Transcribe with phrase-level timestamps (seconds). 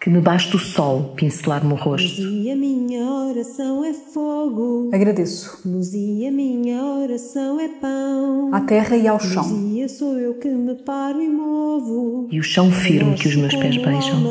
[0.00, 2.22] que me baste o sol pincelar-me o rosto.
[2.22, 4.88] E a minha oração é fogo.
[4.94, 5.60] Agradeço.
[5.68, 8.48] Luz e a minha oração é pão.
[8.54, 9.42] À terra e ao chão.
[9.42, 12.28] Luzia sou eu que me paro e movo.
[12.30, 14.24] E o chão firme que os meus pés beijam.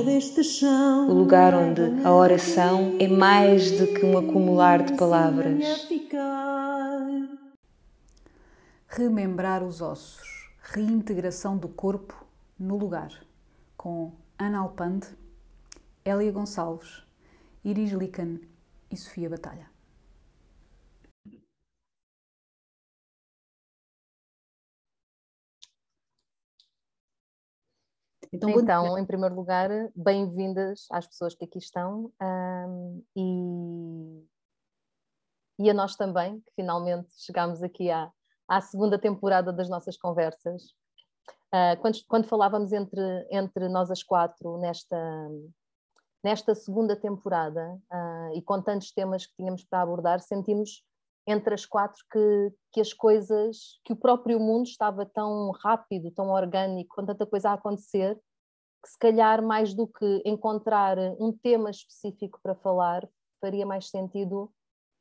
[1.07, 5.87] O lugar onde a oração é mais do que um acumular de palavras.
[8.87, 10.49] Remembrar os ossos.
[10.63, 12.25] Reintegração do corpo
[12.59, 13.11] no lugar.
[13.77, 15.07] Com Ana Alpande,
[16.09, 17.05] Hélia Gonçalves,
[17.63, 18.39] Iris Lican
[18.89, 19.69] e Sofia Batalha.
[28.33, 34.25] Então, então em primeiro lugar, bem-vindas às pessoas que aqui estão ahm, e,
[35.59, 38.11] e a nós também, que finalmente chegámos aqui à,
[38.47, 40.73] à segunda temporada das nossas conversas.
[41.51, 44.97] Ah, quando, quando falávamos entre, entre nós as quatro nesta,
[46.23, 50.83] nesta segunda temporada ah, e com tantos temas que tínhamos para abordar, sentimos
[51.27, 56.29] entre as quatro que, que as coisas, que o próprio mundo estava tão rápido, tão
[56.29, 58.19] orgânico, com tanta coisa a acontecer,
[58.83, 63.07] que se calhar mais do que encontrar um tema específico para falar,
[63.39, 64.51] faria mais sentido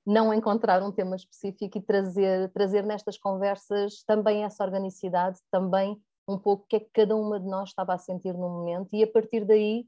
[0.04, 6.38] não encontrar um tema específico e trazer, trazer nestas conversas também essa organicidade, também um
[6.38, 9.02] pouco o que é que cada uma de nós estava a sentir no momento e
[9.02, 9.86] a partir daí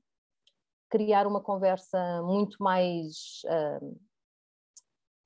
[0.90, 3.80] criar uma conversa muito mais ah,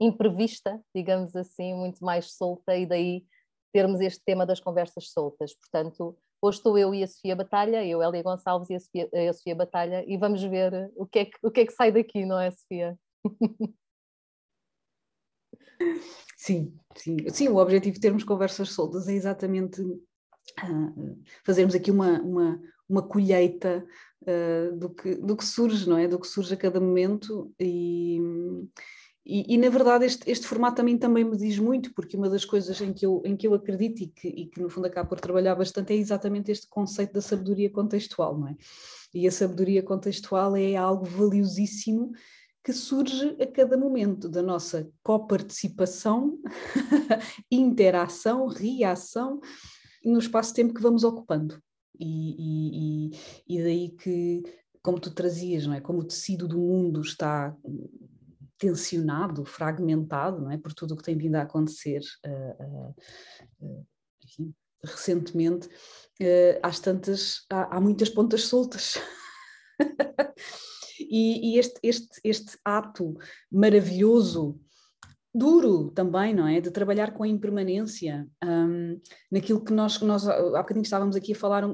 [0.01, 3.27] imprevista, digamos assim, muito mais solta e daí
[3.73, 5.55] termos este tema das conversas soltas.
[5.55, 9.33] Portanto, hoje estou eu e a Sofia Batalha, eu, Elia Gonçalves e a Sofia, a
[9.33, 12.25] Sofia Batalha e vamos ver o que, é que, o que é que sai daqui,
[12.25, 12.99] não é, Sofia?
[16.37, 19.81] Sim, sim, sim, o objetivo de termos conversas soltas é exatamente
[20.59, 20.93] ah,
[21.45, 23.87] fazermos aqui uma, uma, uma colheita
[24.27, 26.09] ah, do, que, do que surge, não é?
[26.09, 28.19] Do que surge a cada momento e,
[29.25, 32.45] e, e, na verdade este, este formato também, também me diz muito, porque uma das
[32.45, 35.11] coisas em que eu, em que eu acredito e que, e que no fundo acabo
[35.11, 38.57] por trabalhar bastante é exatamente este conceito da sabedoria contextual, não é?
[39.13, 42.13] E a sabedoria contextual é algo valiosíssimo
[42.65, 46.39] que surge a cada momento da nossa coparticipação,
[47.53, 49.39] interação, reação
[50.03, 51.63] no espaço-tempo que vamos ocupando.
[51.99, 53.11] E, e,
[53.49, 54.43] e, daí que,
[54.83, 55.81] como tu trazias, não é?
[55.81, 57.57] como o tecido do mundo está
[58.59, 60.59] tensionado, fragmentado, não é?
[60.59, 62.95] por tudo o que tem vindo a acontecer uh, uh,
[63.61, 63.87] uh,
[64.25, 65.69] enfim, recentemente,
[66.63, 68.95] às tantas, há, há muitas pontas soltas.
[70.99, 73.15] E, e este, este, este ato
[73.51, 74.61] maravilhoso,
[75.35, 76.61] duro também, não é?
[76.61, 79.01] De trabalhar com a impermanência, um,
[79.31, 81.67] naquilo que nós, nós há bocadinho estávamos aqui a falar,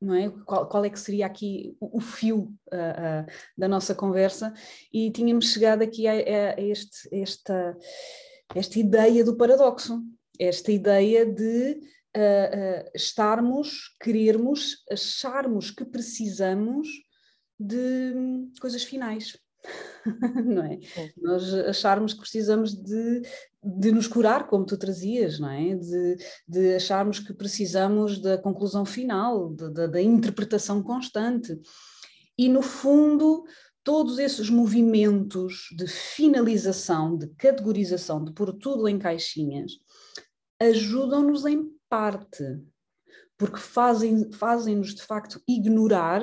[0.00, 0.28] não é?
[0.44, 4.52] Qual, qual é que seria aqui o, o fio uh, uh, da nossa conversa,
[4.92, 7.78] e tínhamos chegado aqui a, a, este, esta,
[8.54, 10.02] esta ideia do paradoxo,
[10.40, 11.80] esta ideia de
[12.16, 16.88] uh, estarmos, querermos, acharmos que precisamos
[17.60, 18.12] de
[18.60, 19.36] coisas finais,
[20.44, 20.78] não é?
[20.80, 21.10] Sim.
[21.18, 23.22] Nós acharmos que precisamos de,
[23.62, 25.74] de nos curar, como tu trazias, não é?
[25.74, 31.58] De, de acharmos que precisamos da conclusão final, de, de, da interpretação constante.
[32.36, 33.44] E, no fundo,
[33.82, 39.72] todos esses movimentos de finalização, de categorização, de pôr tudo em caixinhas,
[40.60, 42.44] ajudam-nos em parte,
[43.36, 46.22] porque fazem-nos, fazem de facto ignorar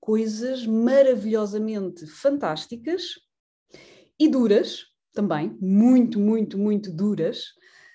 [0.00, 3.14] coisas maravilhosamente fantásticas
[4.18, 7.44] e duras também, muito, muito, muito duras,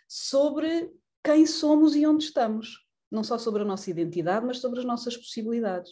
[0.07, 0.91] sobre
[1.23, 2.79] quem somos e onde estamos.
[3.11, 5.91] Não só sobre a nossa identidade, mas sobre as nossas possibilidades.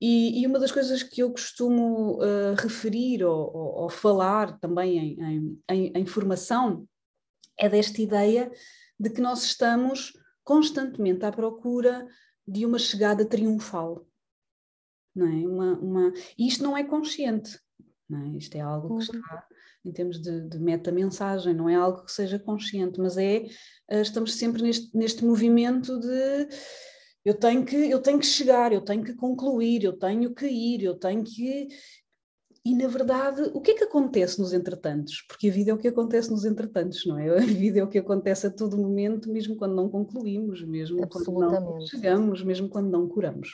[0.00, 4.98] E, e uma das coisas que eu costumo uh, referir ou, ou, ou, falar também
[4.98, 6.88] em, em, em, em formação
[7.58, 8.50] é desta ideia
[8.98, 12.08] de que nós estamos constantemente à procura
[12.48, 14.06] de uma chegada triunfal
[15.14, 15.46] não é?
[15.46, 16.12] Uma, uma...
[16.38, 17.58] E isto não é consciente,
[18.08, 18.36] não é?
[18.36, 19.18] Isto é algo que uhum.
[19.18, 19.46] está
[19.84, 23.46] em termos de, de meta-mensagem, não é algo que seja consciente, mas é,
[23.88, 26.48] eh, estamos sempre neste, neste movimento de
[27.24, 30.82] eu tenho, que, eu tenho que chegar, eu tenho que concluir, eu tenho que ir,
[30.82, 31.68] eu tenho que...
[32.62, 35.24] E, na verdade, o que é que acontece nos entretantos?
[35.26, 37.28] Porque a vida é o que acontece nos entretantos, não é?
[37.38, 41.32] A vida é o que acontece a todo momento, mesmo quando não concluímos, mesmo quando
[41.32, 43.48] não chegamos, mesmo quando não curamos.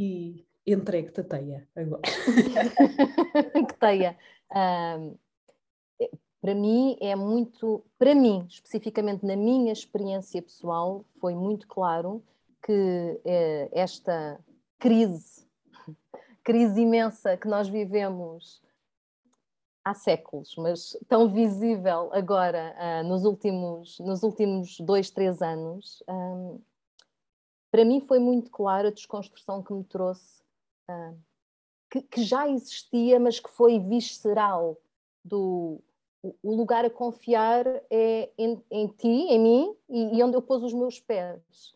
[0.00, 2.02] E entregue-te a teia agora.
[3.68, 4.16] que teia.
[4.54, 5.16] Um,
[6.40, 12.22] para mim é muito, para mim, especificamente na minha experiência pessoal, foi muito claro
[12.62, 14.38] que eh, esta
[14.78, 15.44] crise
[16.44, 18.62] crise imensa que nós vivemos
[19.82, 26.02] há séculos, mas tão visível agora uh, nos, últimos, nos últimos dois, três anos,
[27.70, 30.43] para mim foi muito claro a desconstrução que me trouxe,
[30.90, 31.18] uh,
[31.90, 34.76] que, que, já existia, mas que foi visceral,
[35.24, 35.82] do
[36.42, 40.62] o lugar a confiar é em, em ti, em mim, e, e onde eu pus
[40.62, 41.74] os meus pés.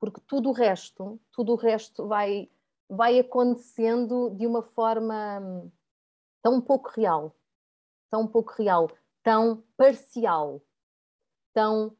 [0.00, 2.50] Porque tudo o resto, tudo o resto vai,
[2.88, 5.70] vai acontecendo de uma forma hum,
[6.42, 7.34] tão pouco real,
[8.10, 8.90] tão pouco real,
[9.22, 10.60] tão parcial,
[11.52, 11.96] tão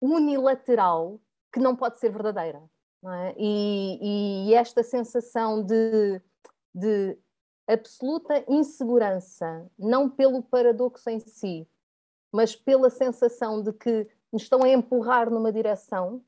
[0.00, 1.18] unilateral,
[1.52, 2.62] que não pode ser verdadeira.
[3.04, 3.34] É?
[3.36, 6.22] E, e, esta sensação de,
[6.72, 7.18] de
[7.66, 11.66] absoluta insegurança, não pelo paradoxo em si,
[12.32, 16.22] mas pela sensação de que me estão a empurrar numa direção,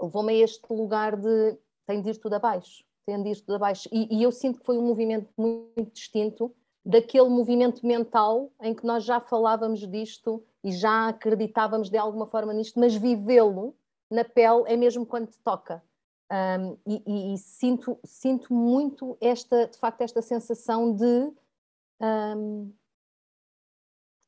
[0.00, 3.88] levou-me a este lugar de tem de ir tudo abaixo, tem de ir tudo abaixo.
[3.92, 8.86] E, e eu sinto que foi um movimento muito distinto daquele movimento mental em que
[8.86, 13.76] nós já falávamos disto e já acreditávamos de alguma forma nisto, mas vivê-lo
[14.10, 15.82] na pele é mesmo quando te toca.
[16.30, 21.32] Um, e, e, e, sinto, sinto muito esta, de facto, esta sensação de
[22.00, 22.72] um,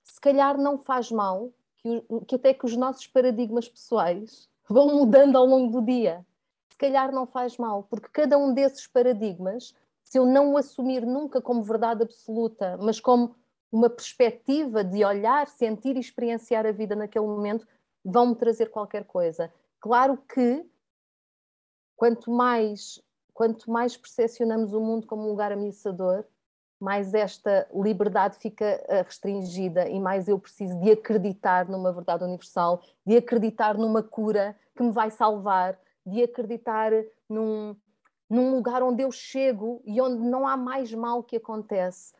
[0.05, 5.37] se calhar não faz mal que, que até que os nossos paradigmas pessoais vão mudando
[5.37, 6.25] ao longo do dia.
[6.71, 9.75] Se calhar não faz mal, porque cada um desses paradigmas
[10.09, 13.35] se eu não o assumir nunca como verdade absoluta, mas como
[13.71, 17.67] uma perspectiva de olhar, sentir e experienciar a vida naquele momento,
[18.03, 19.53] vão-me trazer qualquer coisa.
[19.81, 20.65] Claro que
[21.97, 23.01] quanto mais,
[23.33, 26.25] quanto mais percepcionamos o mundo como um lugar ameaçador,
[26.81, 32.83] mais esta liberdade fica eh, restringida e mais eu preciso de acreditar numa verdade universal,
[33.05, 36.93] de acreditar numa cura que me vai salvar, de acreditar
[37.29, 37.75] num,
[38.31, 42.15] num lugar onde eu chego e onde não há mais mal que acontece.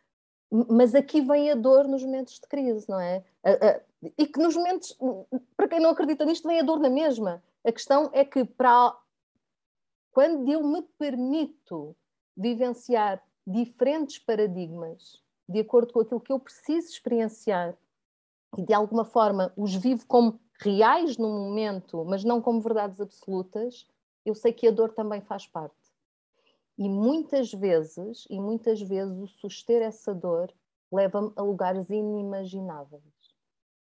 [0.51, 3.23] Mas aqui vem a dor nos momentos de crise, não é?
[4.17, 4.99] E que nos momentos,
[5.57, 7.43] para quem não acredita nisto, vem a dor na mesma.
[7.69, 8.99] A questão é que para
[10.11, 11.95] quando eu me permito
[12.35, 17.77] vivenciar diferentes paradigmas de acordo com aquilo que eu preciso experienciar
[18.57, 23.87] e de alguma forma os vivo como reais no momento, mas não como verdades absolutas,
[24.25, 25.93] eu sei que a dor também faz parte.
[26.79, 30.51] E muitas vezes, e muitas vezes o suster essa dor
[30.91, 33.37] leva-me a lugares inimagináveis,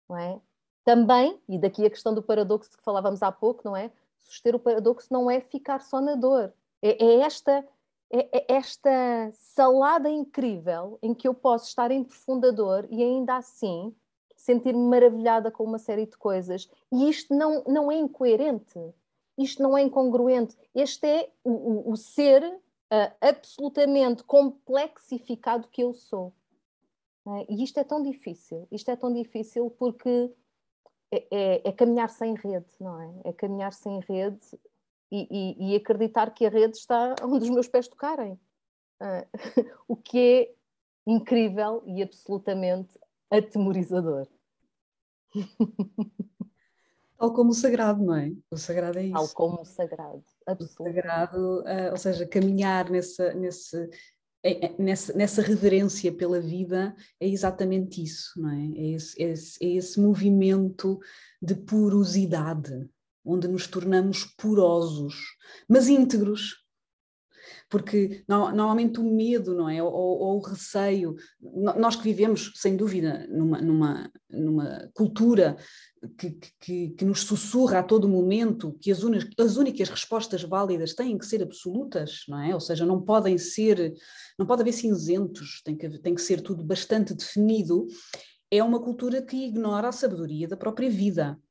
[0.10, 0.42] não é?
[0.90, 3.92] Também, e daqui a questão do paradoxo que falávamos há pouco, não é?
[4.18, 6.52] Suster o paradoxo não é ficar só na dor.
[6.82, 7.64] É, é esta
[8.12, 8.90] é, é esta
[9.36, 13.94] salada incrível em que eu posso estar em profunda dor e ainda assim
[14.36, 16.68] sentir-me maravilhada com uma série de coisas.
[16.92, 18.80] E isto não, não é incoerente,
[19.38, 20.58] isto não é incongruente.
[20.74, 26.34] Este é o, o, o ser uh, absolutamente complexificado que eu sou.
[27.28, 27.46] É?
[27.48, 30.34] E isto é tão difícil, isto é tão difícil porque
[31.12, 33.30] é, é, é caminhar sem rede, não é?
[33.30, 34.60] É caminhar sem rede
[35.12, 38.34] e, e, e, acreditar que a rede está onde os meus pés tocarem.
[39.02, 39.26] Uh,
[39.88, 40.54] o que é
[41.08, 43.00] incrível e absolutamente
[43.32, 44.28] atemorizador.
[47.18, 48.32] Tal como o sagrado, não é?
[48.50, 49.14] O sagrado é isso.
[49.14, 51.00] Tal como o sagrado, absolutamente.
[51.00, 53.90] O sagrado, uh, ou seja, caminhar nessa, nesse,
[54.78, 58.68] nessa, nessa reverência pela vida é exatamente isso, não é?
[58.78, 61.00] É esse, é esse, é esse movimento
[61.42, 62.90] de porosidade,
[63.26, 65.16] onde nos tornamos porosos,
[65.68, 66.64] mas íntegros,
[67.70, 69.82] porque normalmente o medo, não é?
[69.82, 75.56] Ou, ou, o receio, nós que vivemos, sem dúvida, numa, numa, numa cultura
[76.18, 80.96] que, que, que, nos sussurra a todo momento que as, unas, as únicas respostas válidas
[80.96, 82.54] têm que ser absolutas, não é?
[82.56, 83.94] Ou seja, não podem ser,
[84.38, 87.86] não pode haver cinzentos, tem que, tem que ser tudo bastante definido.
[88.50, 91.49] É uma cultura que ignora a sabedoria da própria vida, não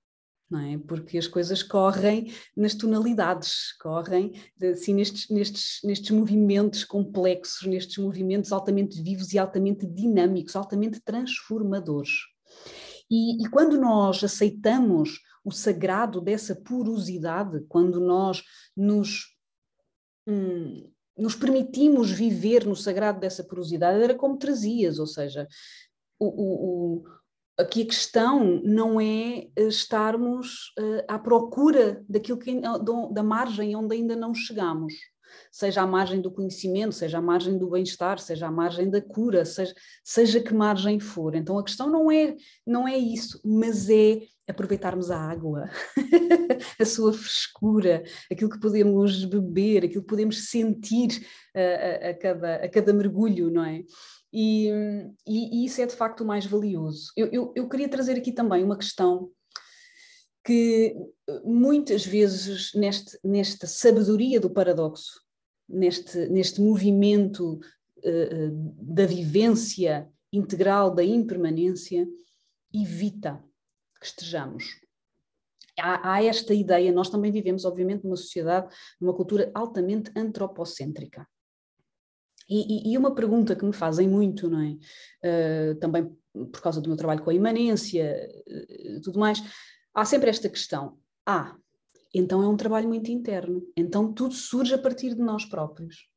[0.56, 0.78] é?
[0.78, 8.50] Porque as coisas correm nas tonalidades, correm assim, nestes, nestes, nestes movimentos complexos, nestes movimentos
[8.50, 12.12] altamente vivos e altamente dinâmicos, altamente transformadores.
[13.10, 18.42] E, e quando nós aceitamos o sagrado dessa porosidade, quando nós
[18.76, 19.34] nos,
[20.26, 25.46] hum, nos permitimos viver no sagrado dessa porosidade, era como trazias, ou seja,
[26.18, 27.04] o, o,
[27.58, 32.60] aqui a questão não é eh, estarmos uh, à procura daquilo que,
[33.12, 34.94] da margem onde ainda não chegamos.
[35.50, 39.44] seja à margem do conhecimento, seja à margem do bem-estar, seja à margem da cura,
[39.44, 39.74] seja,
[40.04, 41.34] seja que margem for.
[41.34, 42.36] Então a questão não é,
[42.66, 45.68] não é isso, mas é aproveitarmos a água,
[46.80, 52.54] a sua frescura, aquilo que podemos beber, aquilo que podemos sentir a, a, a cada,
[52.56, 53.82] a cada mergulho, não é?
[54.32, 54.68] E,
[55.26, 57.12] e, e, isso é de facto o mais valioso.
[57.16, 59.30] Eu, eu, eu queria trazer aqui também uma questão
[60.44, 60.94] que
[61.44, 65.20] muitas vezes neste, nesta sabedoria do paradoxo,
[65.68, 67.60] neste, neste movimento
[67.98, 72.06] uh, da vivência integral da impermanência,
[72.72, 73.42] evita
[74.00, 74.80] que estejamos.
[75.78, 81.26] Há, há, esta ideia, nós também vivemos, obviamente, numa sociedade, numa cultura altamente antropocêntrica.
[82.48, 85.72] E, e, uma pergunta que me fazem muito, não é?
[85.72, 89.42] Uh, também por causa do meu trabalho com a imanência, uh, tudo mais,
[89.92, 90.98] há sempre esta questão.
[91.26, 91.54] Ah,
[92.14, 93.62] então é um trabalho muito interno.
[93.76, 96.08] Então tudo surge a partir de nós próprios.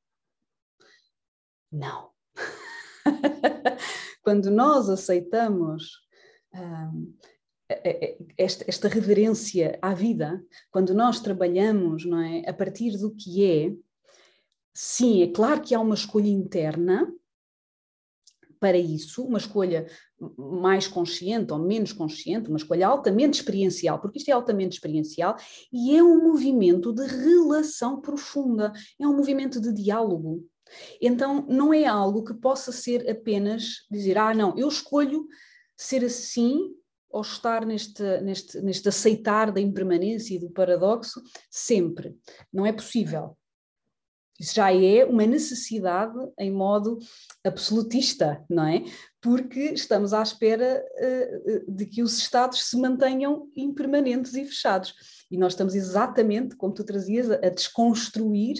[1.71, 2.11] Não.
[4.23, 5.99] Quando nós aceitamos
[6.53, 7.13] hum,
[8.37, 13.75] esta, esta, reverência à vida, quando nós trabalhamos não é, a partir do que é,
[14.73, 17.11] sim, é claro que há uma escolha interna,
[18.59, 19.87] para isso, uma escolha
[20.37, 25.35] mais consciente ou menos consciente, uma escolha altamente experiencial, porque isto é altamente experiencial,
[25.73, 30.47] e é um movimento de relação profunda, é um movimento de diálogo.
[31.01, 35.27] Então, não é algo que possa ser apenas dizer, ah, não, eu escolho
[35.75, 36.73] ser assim
[37.09, 42.15] ou estar neste, neste, neste aceitar da impermanência e do paradoxo sempre.
[42.53, 43.35] Não é possível.
[44.41, 46.97] Isso já é uma necessidade em modo
[47.43, 48.83] absolutista, não é?
[49.21, 54.95] Porque estamos à espera uh, de que os Estados se mantenham impermanentes e fechados.
[55.29, 58.57] E nós estamos exatamente, como tu trazias, a, desconstruir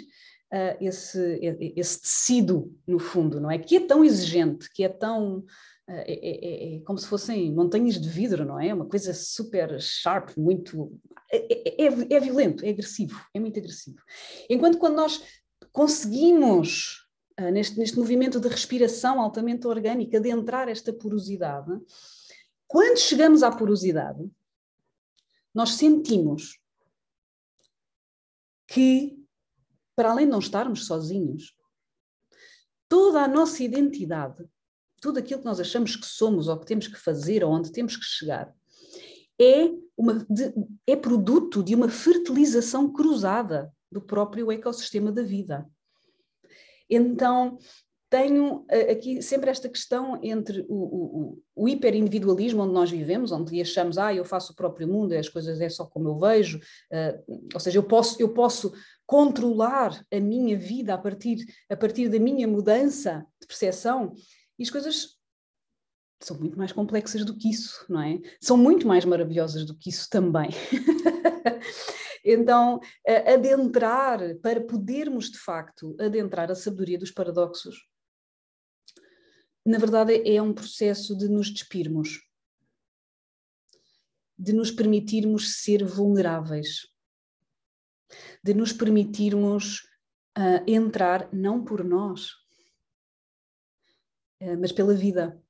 [0.54, 1.40] uh, esse,
[1.76, 3.58] esse tecido, no fundo, não é?
[3.58, 5.44] Que é tão exigente, que é tão.
[5.90, 8.72] É, é, é, como se fossem montanhas de vidro, não é?
[8.74, 10.96] Uma coisa super sharp, muito.
[11.34, 13.98] É, é, é, violento, é agressivo, é muito agressivo.
[14.50, 15.22] Enquanto quando nós
[15.72, 17.08] conseguimos,
[17.39, 21.72] uh, neste, neste movimento de respiração altamente orgânica, de entrar esta porosidade,
[22.68, 24.30] quando chegamos à porosidade,
[25.53, 26.60] nós sentimos
[28.68, 29.20] que,
[29.96, 31.53] para além de não estarmos sozinhos,
[32.88, 34.46] toda a nossa identidade,
[35.01, 37.98] tudo aquilo que nós achamos que somos ou que temos que fazer ou onde temos
[37.98, 38.53] que chegar,
[39.39, 40.53] é, uma, de,
[40.88, 45.67] é produto de uma fertilização cruzada do próprio ecossistema da vida.
[46.89, 47.57] Então,
[48.12, 53.60] tenho eh, aqui sempre esta questão entre o, o, o hiperindividualismo onde nós vivemos, onde
[53.62, 57.48] achamos, ah, eu faço o próprio mundo, as coisas é só como eu vejo, uh,
[57.53, 58.74] ou seja, eu posso, eu posso
[59.05, 64.13] controlar a minha vida a partir, a partir da minha mudança de percepção,
[64.60, 65.17] e as coisas
[66.19, 68.19] são muito mais complexas do que isso, não é?
[68.41, 70.50] São muito mais maravilhosas do que isso também.
[72.24, 72.79] Então,
[73.25, 77.89] adentrar, para podermos de facto adentrar a sabedoria dos paradoxos,
[79.65, 82.19] na verdade é um processo de nos despirmos,
[84.38, 86.88] de nos permitirmos ser vulneráveis,
[88.43, 89.81] de nos permitirmos
[90.38, 92.31] uh, entrar não por nós,
[94.41, 95.41] uh, mas pela vida.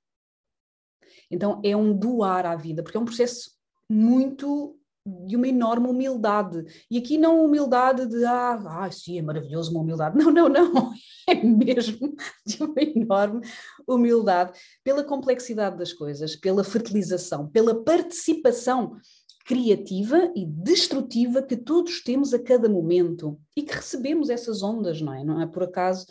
[1.29, 3.57] Então é um doar à vida, porque é um processo
[3.89, 6.63] muito de uma enorme humildade.
[6.89, 10.15] E aqui não humildade de, ah, ah, sim, é maravilhoso uma humildade.
[10.21, 10.91] Não, não, não.
[11.27, 12.15] É mesmo
[12.45, 13.47] de uma enorme
[13.87, 18.97] humildade pela complexidade das coisas, pela fertilização, pela participação
[19.45, 25.13] criativa e destrutiva que todos temos a cada momento e que recebemos essas ondas, não
[25.13, 25.23] é?
[25.23, 26.05] Não é por acaso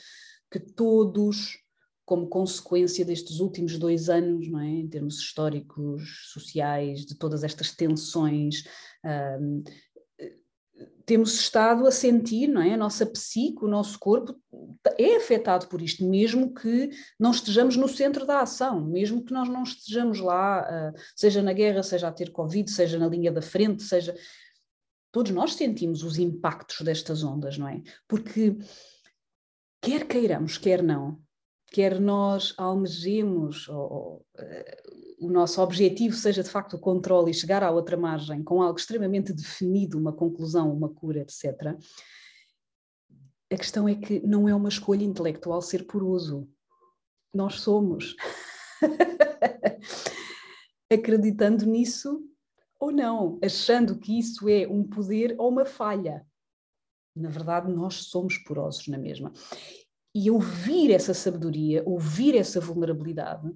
[0.50, 1.58] que todos
[2.10, 4.66] como consequência destes últimos dois anos, não é?
[4.66, 8.64] em termos históricos, sociais, de todas estas tensões,
[9.40, 9.62] um,
[11.06, 12.74] temos estado a sentir, não é?
[12.74, 14.34] A nossa psique, o nosso corpo
[14.98, 19.48] é afetado por isto, mesmo que não estejamos no centro da ação, mesmo que nós
[19.48, 23.40] não estejamos lá, uh, seja na guerra, seja a ter Covid, seja na linha da
[23.40, 24.16] frente, seja.
[25.12, 27.80] Todos nós sentimos os impactos destas ondas, não é?
[28.08, 28.58] Porque,
[29.80, 31.20] quer queiramos, quer não,
[31.70, 37.34] quer nós almejemos ou, ou, uh, o nosso objetivo seja de facto o controle e
[37.34, 41.76] chegar à outra margem com algo extremamente definido, uma conclusão, uma cura, etc.
[43.52, 46.48] A questão é que não é uma escolha intelectual ser poroso.
[47.34, 48.16] Nós somos.
[50.90, 52.24] Acreditando nisso
[52.80, 56.26] ou não, achando que isso é um poder ou uma falha.
[57.14, 59.30] na verdade, nós somos porosos na mesma.
[60.14, 63.48] E ouvir essa sabedoria, ouvir essa vulnerabilidade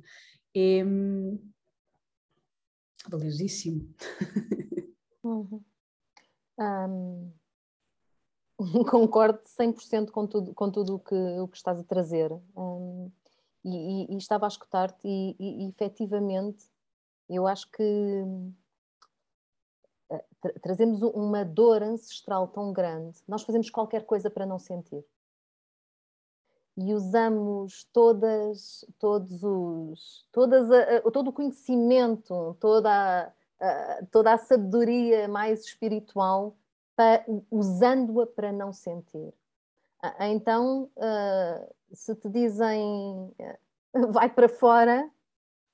[0.55, 1.39] é hum,
[3.09, 3.93] valiosíssimo.
[5.23, 5.65] Uhum.
[6.59, 7.33] Um,
[8.89, 12.33] concordo 100% com tudo, com tudo o, que, o que estás a trazer.
[12.57, 13.11] Um,
[13.65, 16.67] e, e, e, estava a escutar-te e, e, e efetivamente
[17.29, 17.83] eu acho que
[20.11, 25.03] eh, tra trazemos uma dor ancestral tão grande, nós fazemos qualquer coisa para não sentir.
[26.77, 34.39] E usamos todas, todos os, todas a, todo o conhecimento, toda a, a, toda a
[34.39, 36.57] sabedoria mais espiritual,
[37.51, 39.33] usando-a para não sentir.
[40.21, 40.91] Então,
[41.93, 43.33] se te dizem
[44.11, 45.09] vai para fora,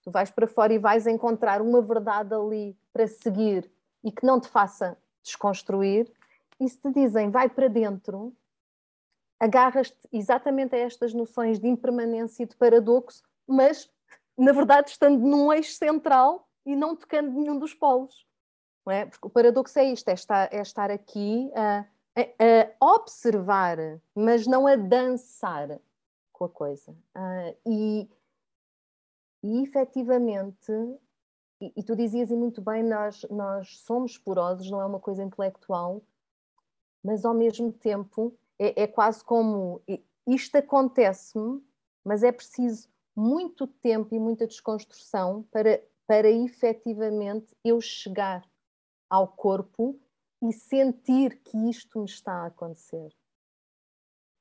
[0.02, 3.70] tu vais para fora e vais encontrar uma verdade ali para seguir
[4.04, 6.10] e que não te faça desconstruir.
[6.58, 8.32] E se te dizem vai para dentro,
[9.40, 13.90] agarras-te exatamente a estas noções de impermanência e de paradoxo, mas
[14.36, 18.26] na verdade estando num eixo central e não tocando nenhum dos polos.
[18.86, 19.06] Não é?
[19.06, 22.24] Porque o paradoxo é isto: é estar, é estar aqui a, a,
[22.80, 23.78] a observar,
[24.14, 25.80] mas não a dançar
[26.32, 26.92] com a coisa.
[27.16, 28.10] Uh, e,
[29.42, 30.72] e efetivamente,
[31.60, 35.22] e, e, tu dizias e muito bem, nós, nós somos porosos, não é uma coisa
[35.22, 36.02] intelectual,
[37.02, 39.82] mas ao mesmo tempo é, é quase como
[40.26, 41.64] isto acontece-me,
[42.04, 48.46] mas é preciso muito tempo e muita desconstrução para, para efetivamente eu chegar
[49.08, 49.98] ao corpo
[50.42, 53.10] e sentir que isto me está a acontecer.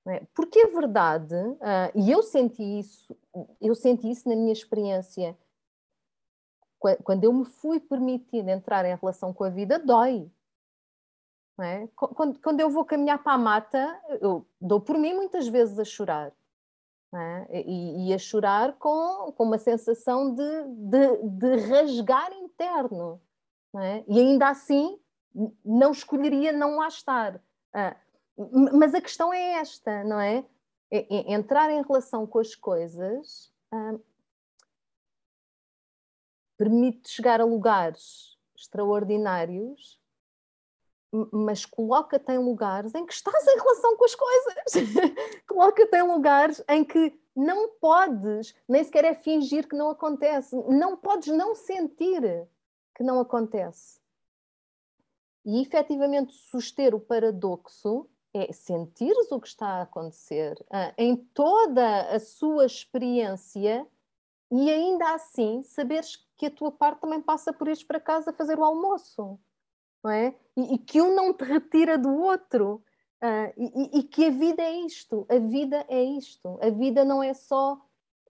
[0.08, 0.26] É?
[0.34, 3.16] Porque é verdade, uh, e eu senti isso,
[3.62, 5.38] eu senti isso na minha experiência,
[7.04, 10.32] quando eu me fui permitir entrar em relação com a vida, dói.
[11.62, 11.88] É?
[11.96, 15.84] Quando, quando, eu vou caminhar para a mata, eu dou por mim muitas vezes a
[15.84, 16.32] chorar.
[17.14, 17.62] É?
[17.62, 23.20] E, e, a chorar com, com uma sensação de, de, de rasgar interno.
[23.76, 24.04] É?
[24.08, 25.00] E ainda assim,
[25.66, 27.42] não escolheria não lá estar.
[27.74, 27.96] Ah,
[28.74, 30.46] mas a questão é esta, não é?
[30.92, 33.96] entrar em relação com as coisas ah,
[36.58, 39.99] permite chegar a lugares extraordinários,
[41.32, 44.74] mas coloca-te em lugares em que estás em relação com as coisas.
[45.48, 50.98] coloca-te em lugares em que não podes, nem sequer é fingir que não acontece, não
[50.98, 52.48] podes não sentir
[52.96, 54.00] que não acontece.
[55.46, 62.02] E efetivamente suster o paradoxo é sentires o que está a acontecer uh, em toda
[62.10, 63.88] a sua experiência
[64.52, 68.60] e ainda assim saberes que a tua parte também passa por isto para casa fazer
[68.60, 69.40] o almoço,
[70.04, 70.36] não é?
[70.56, 72.84] E, e que um não te retira do outro.
[73.22, 77.22] Uh, e, e, que a vida é isto, a vida é isto, a vida não
[77.22, 77.78] é só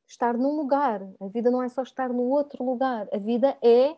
[0.08, 3.96] estar num lugar, a vida não é só estar no outro lugar, a vida é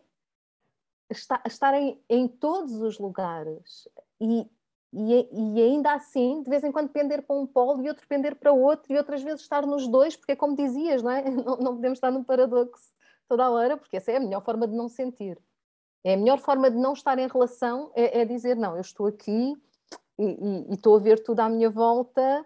[1.10, 3.88] estar, estar em, em todos os lugares.
[4.20, 4.46] E,
[4.92, 8.36] e, e, ainda assim, de vez em quando pender para um polo e outro pender
[8.36, 11.22] para outro, e outras vezes estar nos dois, porque é como dizias, não é?
[11.32, 12.92] Não, não podemos estar num paradoxo
[13.30, 15.40] toda a hora, porque essa é a melhor forma de não sentir.
[16.04, 19.06] É a melhor forma de não estar em relação, é, é dizer, não, eu estou
[19.06, 19.56] aqui
[20.18, 22.46] e, e, e, estou a ver tudo à minha volta,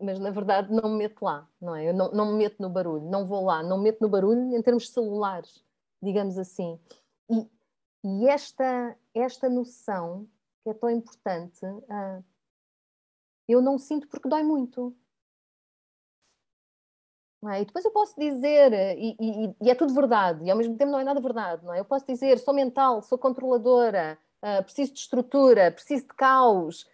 [0.00, 1.88] mas na verdade não me meto lá, não é?
[1.88, 4.56] Eu não, não me meto no barulho, não vou lá, não me meto no barulho
[4.56, 5.62] em termos celulares,
[6.02, 6.80] digamos assim.
[7.30, 7.46] E,
[8.04, 10.26] e esta, esta noção
[10.62, 12.24] que é tão importante, uh,
[13.48, 14.96] eu não sinto porque dói muito.
[17.44, 17.60] É?
[17.60, 20.90] E depois eu posso dizer, e, e, e, é tudo verdade, e ao mesmo tempo
[20.90, 21.80] não é nada verdade, não é?
[21.80, 26.88] Eu posso dizer, sou mental, sou controladora, uh, preciso de estrutura, preciso de caos.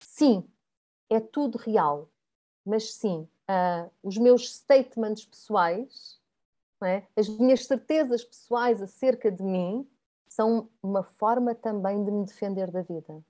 [0.00, 0.46] Sim,
[1.08, 2.10] é tudo real,
[2.66, 6.20] mas sim, uh, os meus statements pessoais,
[6.82, 7.04] é?
[7.16, 9.88] as minhas certezas pessoais acerca de mim,
[10.26, 13.22] são uma forma também de me defender da vida.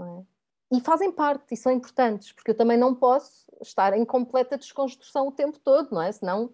[0.00, 0.35] É?
[0.70, 5.28] E fazem parte e são importantes, porque eu também não posso estar em completa desconstrução
[5.28, 6.10] o tempo todo, não é?
[6.10, 6.52] Senão,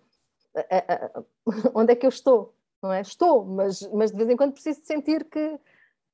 [0.54, 1.22] a, a,
[1.74, 2.54] onde é que eu estou?
[2.82, 3.00] Não é?
[3.00, 5.58] Estou, mas, mas de vez em quando preciso sentir que,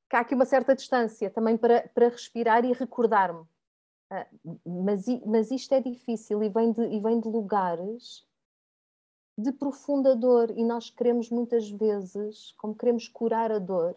[0.09, 3.41] que há aqui uma certa distância também para, para respirar e recordar-me.
[4.11, 8.27] Uh, mas, mas isto é difícil e vem de, e vem de lugares
[9.37, 13.97] de profunda dor e nós queremos muitas vezes, como queremos curar a dor,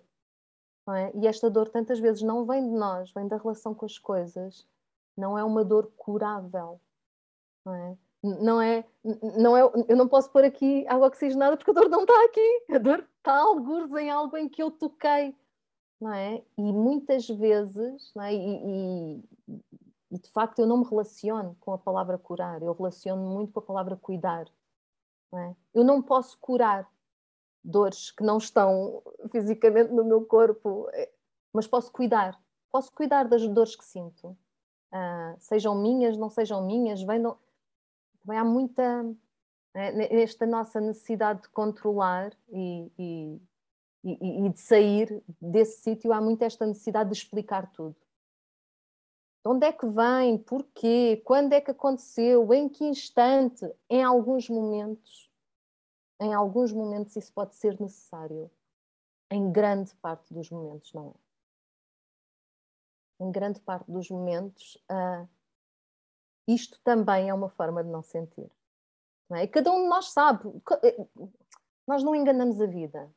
[0.90, 1.12] é?
[1.16, 4.68] e esta dor tantas vezes não vem de nós, vem da relação com as coisas,
[5.16, 6.80] não é uma dor curável,
[7.66, 7.98] não é?
[8.24, 8.86] Não é,
[9.40, 12.66] não é, eu não posso pôr aqui água oxigenada porque a dor não está aqui,
[12.72, 15.36] a dor está alguns em algo em que eu toquei,
[16.00, 16.44] não é?
[16.58, 18.34] E muitas vezes, não é?
[18.34, 19.24] E, e,
[20.12, 23.60] e, de facto eu não me relaciono com a palavra curar, eu relaciono muito com
[23.60, 24.46] a palavra cuidar.
[25.32, 25.56] Não é?
[25.74, 26.88] Eu não posso curar
[27.64, 31.12] dores que não estão fisicamente no meu corpo, eh,
[31.54, 32.40] mas posso cuidar.
[32.72, 37.38] Posso cuidar das dores que sinto, uh, sejam minhas, não sejam minhas, venham.
[38.22, 39.04] Também há muita
[39.74, 43.42] né, nesta nossa necessidade de controlar e, e,
[44.04, 47.96] e, e de sair desse sítio, há muito esta necessidade de explicar tudo.
[49.44, 50.38] De onde é que vem?
[50.38, 51.22] Porquê?
[51.26, 52.54] Quando é que aconteceu?
[52.54, 53.66] Em que instante?
[53.90, 55.31] Em alguns momentos,
[56.22, 58.50] em alguns momentos isso pode ser necessário.
[59.30, 61.32] Em grande parte dos momentos não é
[63.22, 65.28] em grande parte dos momentos, uh,
[66.48, 68.50] isto também é uma forma de não sentir.
[69.30, 69.46] Não é?
[69.46, 70.50] Cada um de nós sabe,
[70.84, 71.06] eh,
[71.88, 73.10] nós não enganamos a vida.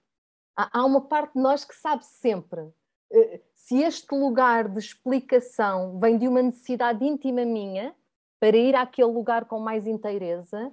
[0.55, 2.61] Há, uma parte de nós que sabe sempre.
[2.61, 7.95] Uh, se este lugar de explicação vem de uma necessidade íntima minha
[8.39, 10.71] para ir àquele lugar com mais inteireza,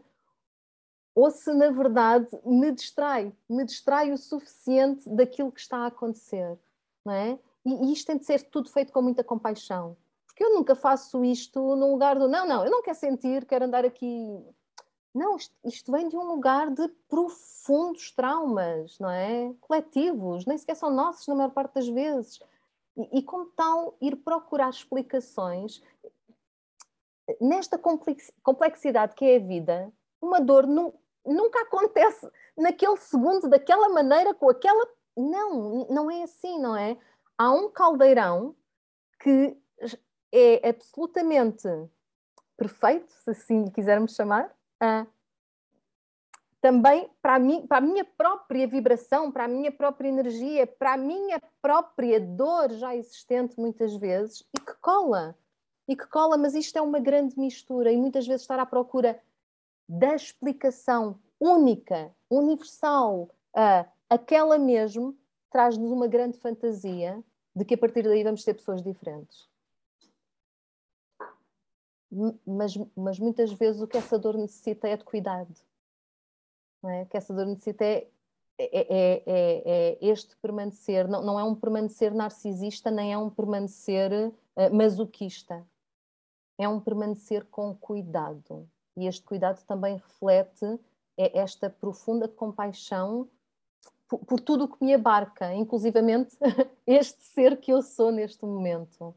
[1.14, 6.58] ou se na verdade me distrai, me distrai o suficiente daquilo que está a acontecer,
[7.06, 7.40] não é?
[7.66, 9.96] E, isto tem de ser tudo feito com muita compaixão.
[10.26, 13.66] Porque eu nunca faço isto num lugar do não, não, eu não quero sentir, quero
[13.66, 14.44] andar aqui.
[15.14, 19.54] Não, isto, isto vem de um lugar de profundos traumas, não é?
[19.60, 22.40] Coletivos, nem sequer são nossos na maior parte das vezes.
[22.96, 25.84] E, e como tal, ir procurar explicações
[27.40, 27.80] nesta
[28.44, 30.66] complexidade que é a vida, uma dor
[31.26, 34.88] nunca acontece naquele segundo, daquela maneira, com aquela.
[35.16, 36.98] Não, não é assim, não é?
[37.42, 38.56] há um caldeirão
[39.20, 39.58] que
[40.32, 41.68] é absolutamente
[42.56, 45.08] perfeito, se assim lhe quisermos chamar, uh,
[46.62, 50.98] também para mim, para a minha própria vibração, para a minha própria energia, para a
[50.98, 55.36] minha própria dor já existente muitas vezes e que cola.
[55.88, 59.20] E que cola, mas isto é uma grande mistura e muitas vezes estar à procura
[59.92, 65.18] da explicação única, universal, uh, aquela mesmo,
[65.50, 67.22] traz-nos uma grande fantasia
[67.54, 69.50] de que a partir daí vamos ser pessoas diferentes.
[72.48, 75.54] Mas, mas muitas vezes o que essa dor necessita é de cuidado.
[76.82, 77.04] Não é?
[77.04, 78.08] O que essa dor necessita é,
[78.58, 83.30] é, é, é, é este permanecer, não, não é um permanecer narcisista, nem é um
[83.30, 85.68] permanecer uh, masoquista.
[86.58, 88.70] É um permanecer com cuidado.
[88.98, 90.80] E este cuidado também reflete
[91.18, 93.30] é esta profunda compaixão
[94.08, 96.36] por, por tudo o que me abarca, inclusivamente
[96.86, 99.16] este ser que eu sou neste momento.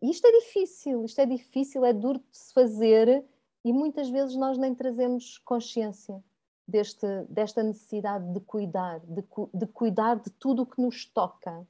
[0.00, 3.24] Isto é difícil, isto é difícil, é duro de se fazer
[3.64, 6.22] e muitas vezes nós nem trazemos consciência
[6.66, 11.66] deste, desta necessidade de cuidar, de, de cuidar de tudo o que nos toca.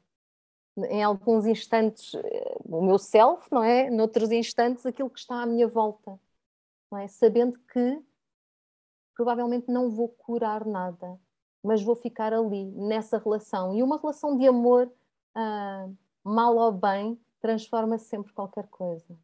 [0.77, 2.15] Em alguns instantes
[2.65, 3.89] o meu self, não é?
[3.91, 6.19] Noutros instantes aquilo que está à minha volta,
[6.97, 7.09] é?
[7.09, 8.03] Sabendo que
[9.15, 11.19] provavelmente não vou curar nada,
[11.63, 13.75] mas vou ficar ali, nessa relação.
[13.75, 14.93] E uma relação de amor,
[15.37, 19.19] uh, mal ou bem, transforma sempre qualquer coisa.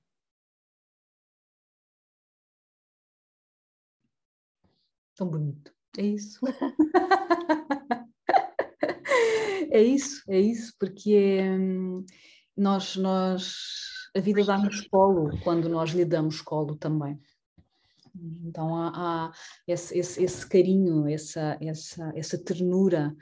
[5.17, 5.73] Tão bonito.
[5.99, 6.41] É isso.
[9.71, 11.59] é isso, é isso, porque é,
[12.57, 13.55] nós, nós,
[14.17, 17.21] a vida dá-nos colo quando nós lhe damos colo também.
[18.45, 19.33] Então há, há
[19.67, 23.15] esse, esse, esse, carinho, essa, essa, essa ternura,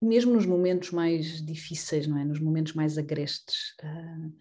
[0.00, 2.24] mesmo nos momentos mais difíceis, não é?
[2.24, 4.32] Nos momentos mais agrestes, uh,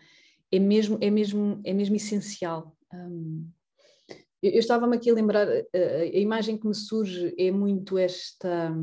[0.51, 2.75] é mesmo é mesmo é mesmo essencial.
[4.41, 8.73] Eu, eu estava-me aqui a lembrar, a, a, imagem que me surge é muito esta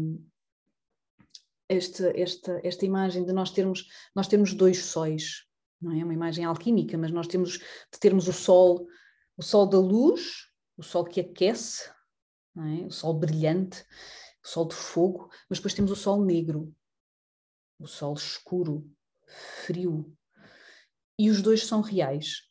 [1.68, 5.44] esta, esta, esta imagem de nós termos, nós termos dois sóis,
[5.80, 6.02] não é?
[6.02, 8.86] Uma imagem alquímica, mas nós temos de termos o sol,
[9.36, 10.47] o sol da luz
[10.78, 11.90] o sol que aquece,
[12.56, 12.86] é?
[12.86, 13.84] o sol brilhante,
[14.42, 16.74] o sol de fogo, mas depois temos o sol negro,
[17.78, 18.88] o sol escuro,
[19.64, 20.16] frio.
[21.18, 22.48] E os dois são reais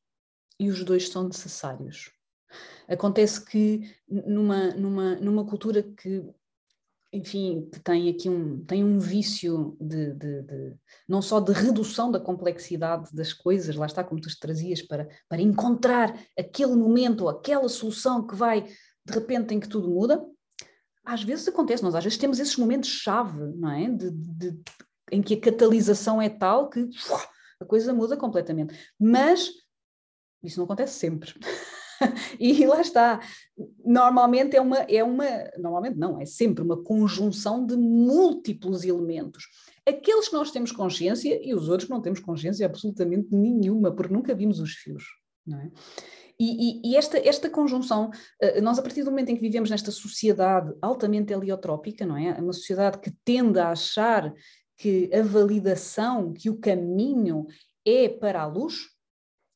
[0.59, 2.11] e os dois são necessários.
[2.87, 6.23] Acontece que numa, numa, numa cultura que
[7.11, 10.75] enfim, que tem aqui um, tem um vício de, de, de,
[11.07, 15.41] não só de redução da complexidade das coisas, lá está como tu trazias, para, para
[15.41, 20.23] encontrar aquele momento aquela solução que vai de repente em que tudo muda.
[21.05, 23.89] Às vezes acontece, nós às vezes temos esses momentos-chave, não é?
[23.89, 24.59] De, de,
[25.09, 26.89] em que a catalisação é tal que
[27.61, 28.77] a coisa muda completamente.
[28.99, 29.49] Mas
[30.43, 31.33] isso não acontece sempre.
[32.39, 33.19] e lá está.
[33.83, 35.25] Normalmente é uma, é uma,
[35.57, 39.45] normalmente não, é sempre uma conjunção de múltiplos elementos.
[39.88, 44.13] aqueles que nós temos consciência e os outros que não temos consciência absolutamente nenhuma, porque
[44.13, 45.03] nunca vimos os fios.
[45.45, 45.71] Não é?
[46.39, 49.71] E, e, e, esta, esta conjunção, eh, nós a partir do momento em que vivemos
[49.71, 52.33] nesta sociedade altamente heliotrópica, não é?
[52.33, 54.31] Uma sociedade que tende a achar
[54.75, 57.47] que a validação, que o caminho
[57.83, 58.96] é para a luz,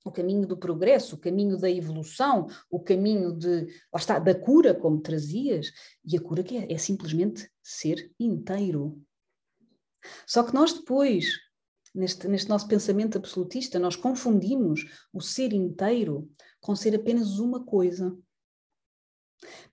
[0.03, 4.73] o caminho do progresso, o caminho da evolução, o caminho de, lá está, da cura,
[4.73, 5.71] como trazias,
[6.03, 9.01] e a cura que é, é simplesmente ser inteiro.
[10.25, 11.27] Só que nós depois,
[11.93, 18.17] neste, neste nosso pensamento absolutista, nós confundimos o ser inteiro com ser apenas uma coisa.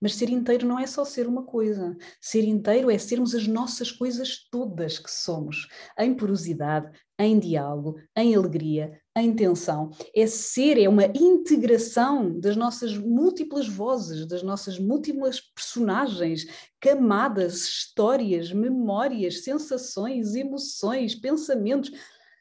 [0.01, 1.95] Mas ser inteiro não é só ser uma coisa.
[2.19, 8.33] Ser inteiro é sermos as nossas coisas todas que somos, em porosidade, em diálogo, em
[8.35, 9.91] alegria, em tensão.
[10.15, 16.45] É ser, é uma integração das nossas múltiplas vozes, das nossas múltiplas personagens,
[16.79, 21.91] camadas, histórias, memórias, sensações, emoções, pensamentos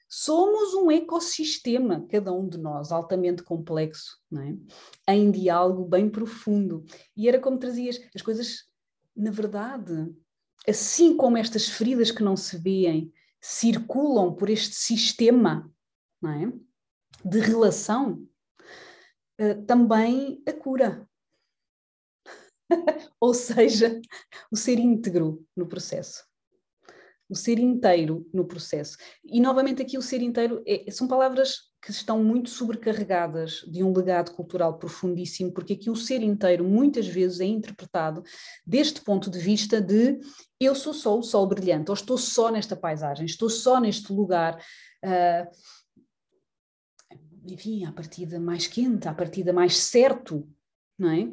[0.09, 4.19] Somos um ecossistema, cada um de nós, altamente complexo,
[5.07, 5.13] é?
[5.13, 6.83] em diálogo bem profundo.
[7.15, 8.65] E era como trazias, as coisas,
[9.15, 10.11] na verdade,
[10.67, 15.71] assim como estas feridas que não se veem circulam por este sistema
[16.25, 16.53] é?
[17.23, 18.27] de relação,
[19.39, 21.07] uh, também a cura.
[23.21, 24.01] Ou seja,
[24.51, 26.28] o ser íntegro no processo
[27.29, 28.97] o ser inteiro no processo.
[29.25, 33.93] E novamente aqui o ser inteiro é, são palavras que estão muito sobrecarregadas de um
[33.93, 38.23] legado cultural profundíssimo, porque aqui o ser inteiro muitas vezes é interpretado
[38.67, 40.19] deste ponto de vista de
[40.59, 44.61] eu sou só o sol brilhante, ou estou só nesta paisagem, estou só neste lugar.
[45.05, 45.49] Uh,
[47.47, 50.49] enfim, à partida mais quente, à partida mais certo,
[50.99, 51.31] não é?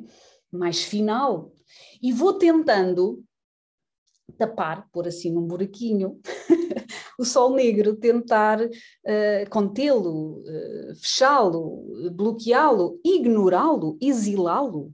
[0.51, 1.51] mais final,
[2.01, 3.23] e vou tentando
[4.37, 6.19] tapar, pôr assim num buraquinho,
[7.19, 14.93] o sol negro, tentar uh, contê-lo, uh, fechá-lo, bloqueá-lo, ignorá-lo, exilá-lo.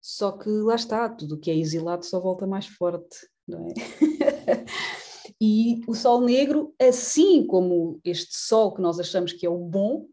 [0.00, 3.72] Só que lá está, tudo o que é exilado só volta mais forte, não é?
[5.40, 10.06] e o sol negro, assim como este sol que nós achamos que é o bom,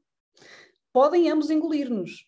[0.91, 2.25] podem ambos engolir-nos.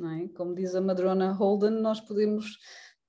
[0.00, 0.28] É?
[0.36, 2.58] Como diz a Madrona Holden, nós podemos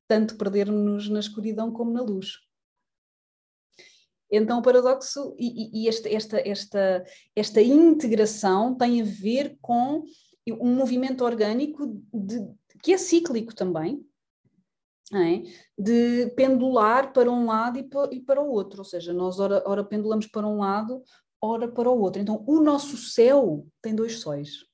[0.07, 2.39] tanto perdermos na escuridão como na luz.
[4.31, 10.03] Então, o paradoxo e, e esta, esta, esta, esta integração tem a ver com
[10.49, 12.39] um movimento orgânico de,
[12.81, 14.03] que é cíclico também,
[15.13, 15.43] é?
[15.77, 19.63] de pendular para um lado e para, e para, o outro, ou seja, nós ora,
[19.67, 21.03] ora pendulamos para um lado,
[21.39, 22.19] ora para o outro.
[22.19, 24.72] Então, o nosso céu tem dois sóis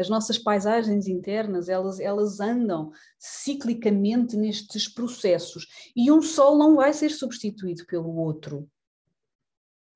[0.00, 6.92] as nossas paisagens internas, elas, elas andam ciclicamente nestes processos e um sol não vai
[6.92, 8.68] ser substituído pelo outro.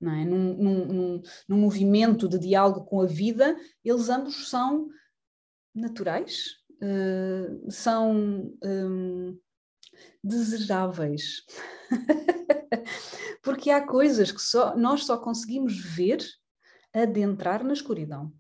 [0.01, 0.25] Não é?
[0.25, 4.89] num, num, num, num movimento de diálogo com a vida, eles ambos são
[5.75, 9.39] naturais, uh, são um,
[10.23, 11.45] desejáveis.
[13.43, 16.19] Porque há coisas que só, nós só conseguimos ver
[16.93, 18.33] adentrar na escuridão.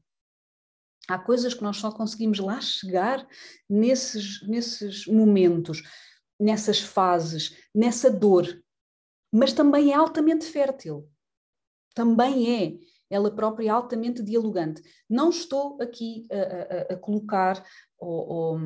[1.08, 3.26] Há coisas que nós só conseguimos lá chegar
[3.68, 5.82] nesses, nesses momentos,
[6.40, 8.46] nessas fases, nessa dor.
[9.32, 11.08] Mas também é altamente fértil.
[11.94, 12.78] Também é
[13.10, 14.82] ela própria altamente dialogante.
[15.08, 17.64] Não estou aqui a, a, a colocar
[17.98, 18.60] ou, ou,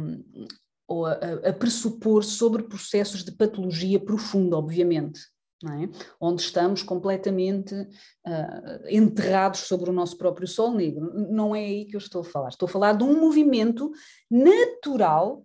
[0.87, 5.21] ou a, a, pressupor sobre processos de patologia profunda, obviamente
[5.67, 5.89] é?
[6.21, 11.13] onde estamos completamente uh, enterrados sobre o nosso próprio sol negro.
[11.31, 12.49] Não é aí que eu estou a falar.
[12.51, 13.91] Estou a falar de um movimento
[14.31, 15.45] natural,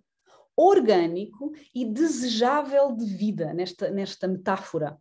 [0.56, 4.96] orgânico e desejável de vida, nesta, nesta metáfora.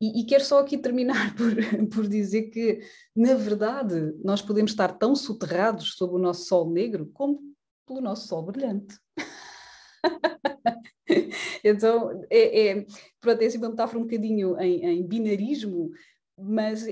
[0.00, 1.54] E, e quero só aqui terminar por,
[1.88, 2.80] por dizer que,
[3.14, 7.38] na verdade, nós podemos estar tão soterrados sob o nosso sol negro como
[7.86, 8.96] pelo nosso sol brilhante.
[11.64, 12.86] então, é, é,
[13.20, 15.90] pronto, é assim uma metáfora um bocadinho em, em binarismo,
[16.38, 16.86] mas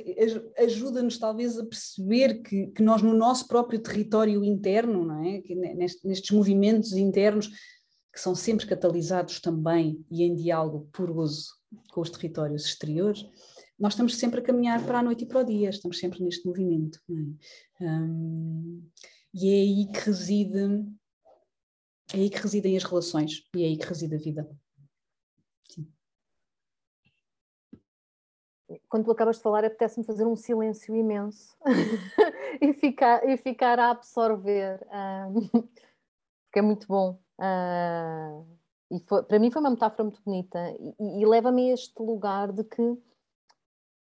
[0.59, 5.43] ajuda-nos talvez a perceber que, que, nós no nosso próprio território interno, não é?
[5.75, 7.49] Nestes, nestes movimentos internos,
[8.13, 11.57] que são sempre catalisados também e em diálogo poroso
[11.91, 13.25] com os territórios exteriores,
[13.79, 16.45] nós estamos sempre a caminhar para a noite e para o dia, estamos sempre neste
[16.47, 16.99] movimento.
[17.81, 17.85] É?
[17.85, 18.83] Hum,
[19.33, 20.85] e é aí que reside
[22.15, 24.51] é aí que residem as relações e é aí que reside a vida.
[25.69, 25.93] Sim.
[28.89, 31.57] Quando tu acabas de falar, apetece-me fazer um silêncio imenso
[32.61, 35.69] e, ficar, e ficar a absorver, uh,
[36.47, 37.21] porque é muito bom.
[37.39, 38.59] Uh,
[38.91, 42.53] e foi, para mim foi uma metáfora muito bonita e, e leva-me a este lugar
[42.53, 42.99] de que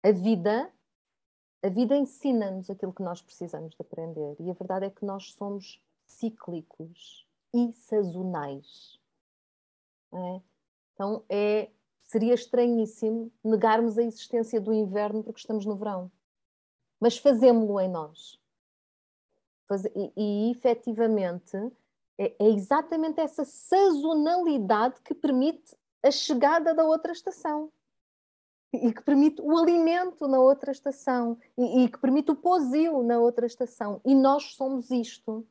[0.04, 0.71] a vida
[1.62, 5.34] a vida ensina-nos aquilo que nós precisamos de aprender e a verdade é que nós
[5.34, 9.00] somos cíclicos e sazonais.
[10.12, 10.42] É?
[10.94, 11.70] Então é,
[12.04, 16.12] seria estranhíssimo negarmos a existência do inverno porque estamos no verão.
[17.00, 18.40] Mas fazemos-lo em nós.
[19.96, 21.56] E, e efetivamente
[22.18, 27.72] é, é exatamente essa sazonalidade que permite a chegada da outra estação
[28.74, 33.20] e que permite o alimento na outra estação e, e que permite o posio na
[33.20, 34.02] outra estação.
[34.06, 35.48] E nós somos isto.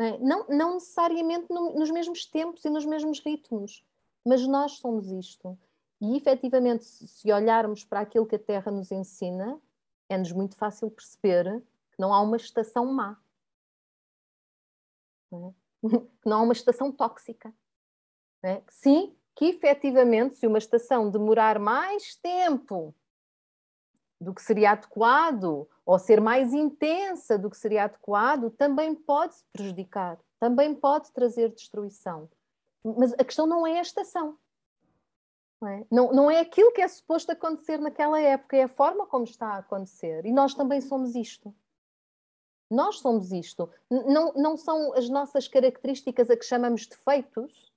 [0.00, 0.18] Não, é?
[0.18, 3.84] não, não, necessariamente no, nos mesmos tempos e nos mesmos ritmos,
[4.24, 5.58] mas nós somos isto.
[6.00, 9.60] E efetivamente, se olharmos para aquilo que a Terra nos ensina,
[10.08, 11.60] é-nos muito fácil perceber
[11.92, 13.20] que não há uma estação má.
[15.32, 15.36] É?
[16.22, 17.52] que não há uma estação tóxica.
[18.42, 18.62] É?
[18.70, 22.94] Sim, que efetivamente, se uma estação demorar mais tempo
[24.20, 30.18] do que seria adequado, ou ser mais intensa do que seria adequado, também pode prejudicar,
[30.38, 32.28] também pode trazer destruição.
[32.84, 34.36] Mas a questão não é a estação.
[35.60, 35.86] Não é?
[35.90, 39.48] Não, não é aquilo que é suposto acontecer naquela época, é a forma como está
[39.48, 40.24] a acontecer.
[40.26, 41.54] E nós também somos isto.
[42.70, 43.68] Nós somos isto.
[43.90, 47.72] Não, não são as nossas características a que chamamos defeitos,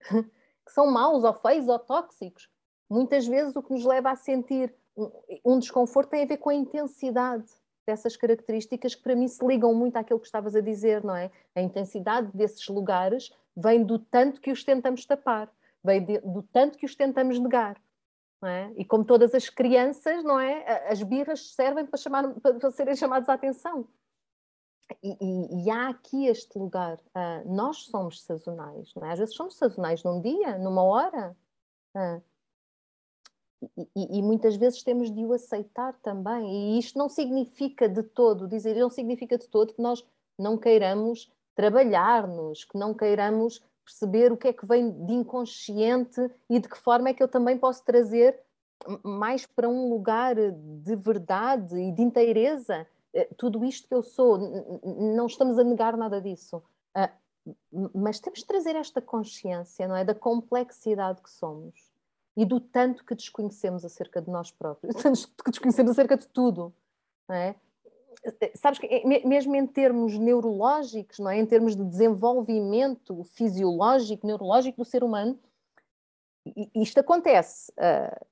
[0.00, 2.48] que são maus ou feios ou tóxicos.
[2.88, 4.74] Muitas vezes o que nos leva a sentir
[5.44, 7.46] um, desconforto tem a ver com a intensidade
[7.86, 11.30] dessas características que para mim se ligam muito àquilo que estavas a dizer, não é?
[11.54, 15.50] A intensidade desses lugares vem do tanto que os tentamos tapar,
[15.82, 17.80] vem de, do tanto que os tentamos negar.
[18.44, 18.70] É?
[18.76, 20.88] E como todas as crianças, não é?
[20.88, 23.88] As birras servem para, chamar, para serem chamados à atenção.
[25.02, 26.98] E, e, e, há aqui este lugar.
[27.08, 29.12] Uh, nós somos sazonais, não é?
[29.12, 31.36] Às vezes somos sazonais num dia, numa hora.
[31.96, 32.22] Uh,
[33.94, 36.76] e, e, muitas vezes temos de o aceitar também.
[36.76, 40.04] E isto não significa de todo, dizer, não significa de todo que nós
[40.38, 46.60] não queiramos trabalhar-nos, que não queiramos perceber o que é que vem de inconsciente e
[46.60, 48.38] de que forma é que eu também posso trazer
[49.02, 54.38] mais para um lugar de verdade e de inteireza eh, tudo isto que eu sou,
[54.84, 56.62] não estamos a negar nada disso,
[56.94, 57.10] ah,
[57.94, 60.04] mas temos de trazer esta consciência, não é?
[60.04, 61.87] Da complexidade que somos
[62.38, 66.72] e do tanto que desconhecemos acerca de nós próprios, tanto que desconhecemos acerca de tudo,
[67.28, 67.56] não é?
[68.22, 71.36] Eh, sabes que eh, mesmo em termos neurológicos, não é?
[71.36, 75.36] em termos de desenvolvimento fisiológico, neurológico do ser humano,
[76.74, 78.26] isto acontece, uh,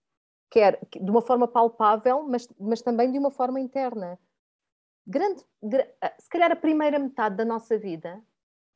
[0.48, 4.18] quer de uma forma palpável, mas, mas também de uma forma interna
[5.04, 5.44] grande,
[6.18, 8.22] se calhar a primeira metade da nossa vida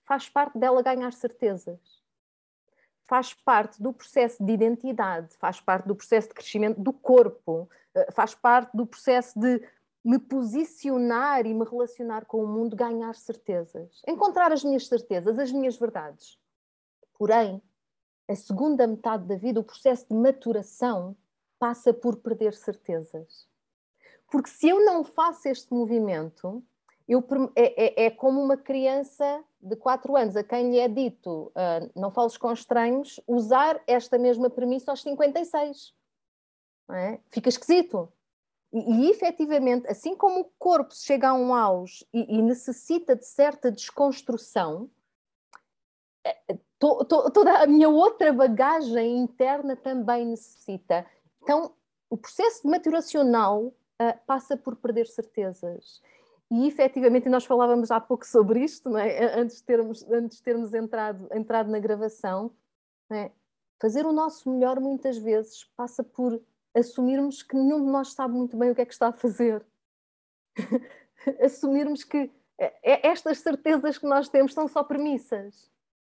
[0.03, 2.00] faz parte dela ganhar certezas.
[3.11, 8.07] Faz parte do processo de identidade, faz parte do processo de crescimento do corpo, ah,
[8.13, 9.61] faz parte do processo de
[10.05, 15.51] me posicionar e me relacionar com o mundo, ganhar certezas, encontrar as minhas certezas, as
[15.51, 16.39] minhas verdades.
[17.19, 17.61] Porém,
[18.29, 21.17] a segunda metade da vida, o processo de maturação,
[21.59, 23.45] passa por perder certezas.
[24.31, 26.65] Porque se eu não faço este movimento,
[27.11, 31.51] eu, é, é, é, como uma criança de 4 anos a quem lhe é dito
[31.57, 35.93] uh, não fales com estranhos, usar esta mesma premissa aos 56.
[36.93, 37.19] É?
[37.29, 38.09] Fica esquisito.
[38.73, 43.27] E, e efetivamente, assim como o corpo chega a um auge e, e necessita de
[43.27, 44.89] certa desconstrução,
[46.25, 51.05] eh, to, to, toda a minha outra bagagem interna também necessita.
[51.43, 51.73] Então,
[52.09, 53.75] o processo maturacional uh,
[54.29, 56.01] passa por perder certezas.
[56.51, 59.39] E efetivamente, nós falávamos há pouco sobre isto, é?
[59.39, 62.51] antes de termos, antes termos entrado, entrado na gravação,
[63.11, 63.31] é?
[63.81, 66.43] fazer o nosso melhor muitas vezes passa por
[66.75, 69.65] assumirmos que nenhum de nós sabe muito bem o que é que está a fazer.
[71.41, 75.71] assumirmos que é, é, estas certezas que nós temos são só premissas.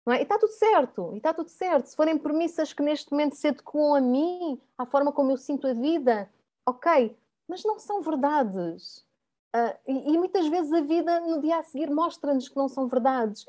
[0.09, 0.19] É?
[0.19, 1.85] E está tudo certo, e está tudo certo.
[1.87, 5.67] Se forem premissas que neste momento se adequam a mim, à forma como eu sinto
[5.67, 6.29] a vida,
[6.65, 7.15] ok,
[7.47, 9.05] mas não são verdades.
[9.53, 12.87] Uh, e, e, muitas vezes a vida no dia a seguir mostra-nos que não são
[12.87, 13.45] verdades.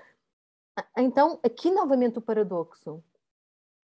[0.96, 3.02] Então, aqui novamente o paradoxo.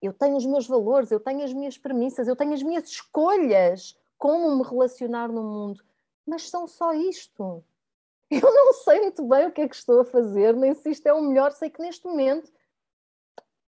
[0.01, 3.97] Eu tenho os meus valores, eu tenho as minhas premissas, eu tenho as minhas escolhas
[4.17, 5.83] como me relacionar no mundo,
[6.25, 7.63] mas são só isto.
[8.29, 11.07] Eu não sei muito bem o que é que estou a fazer, nem se isto
[11.07, 12.51] é o melhor, sei que neste momento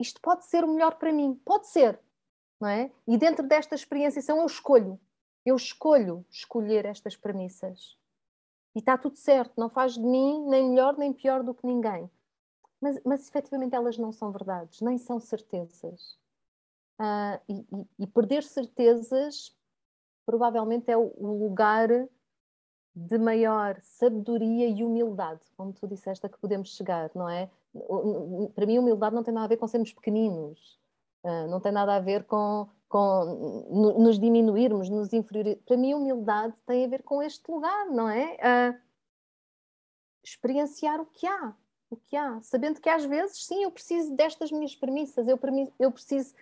[0.00, 2.00] isto pode ser o melhor para mim, pode ser,
[2.58, 2.90] não é?
[3.06, 4.98] E dentro desta experienciação eu escolho.
[5.44, 7.96] Eu escolho escolher estas premissas.
[8.76, 12.10] E está tudo certo, não faz de mim nem melhor nem pior do que ninguém.
[12.78, 16.18] mas, mas efetivamente elas não são verdades, nem são certezas.
[17.00, 19.56] Uh, e, e, e, perder certezas
[20.26, 21.88] provavelmente é o, o, lugar
[22.94, 27.50] de maior sabedoria e humildade, como tu disseste, a que podemos chegar, não é?
[28.54, 30.78] Para mim, humildade não tem nada a ver com sermos pequeninos,
[31.24, 35.64] uh, não tem nada a ver com, com nos diminuirmos, nos inferiorizarmos.
[35.64, 38.34] Para mim, humildade tem a ver com este lugar, não é?
[38.34, 38.86] Uh,
[40.24, 41.54] experienciar o que há,
[41.90, 45.38] o que há, sabendo que às vezes, sim, eu preciso destas minhas premissas, eu,
[45.78, 46.34] eu preciso,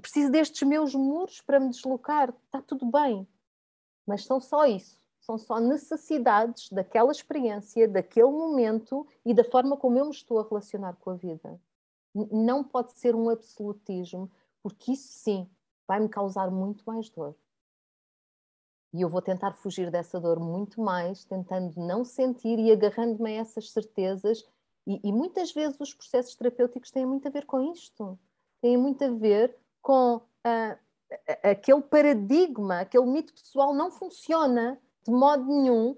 [0.00, 3.26] preciso destes meus muros para me deslocar, está tudo bem,
[4.06, 9.98] mas são só isso, são só necessidades daquela experiência, daquele momento e da forma como
[9.98, 11.58] eu me estou a relacionar com a vida.
[12.14, 14.30] Não pode ser um absolutismo,
[14.62, 15.48] porque isso sim
[15.86, 17.34] vai me causar muito mais dor.
[18.92, 23.40] E eu vou tentar fugir dessa dor muito mais, tentando não sentir e agarrando-me a
[23.40, 24.44] essas certezas.
[24.86, 28.16] E, e, muitas vezes os processos terapêuticos têm muito a ver com isto.
[28.60, 30.78] Têm muito a ver com uh,
[31.42, 35.96] aquele paradigma, aquele mito pessoal não funciona de modo nenhum,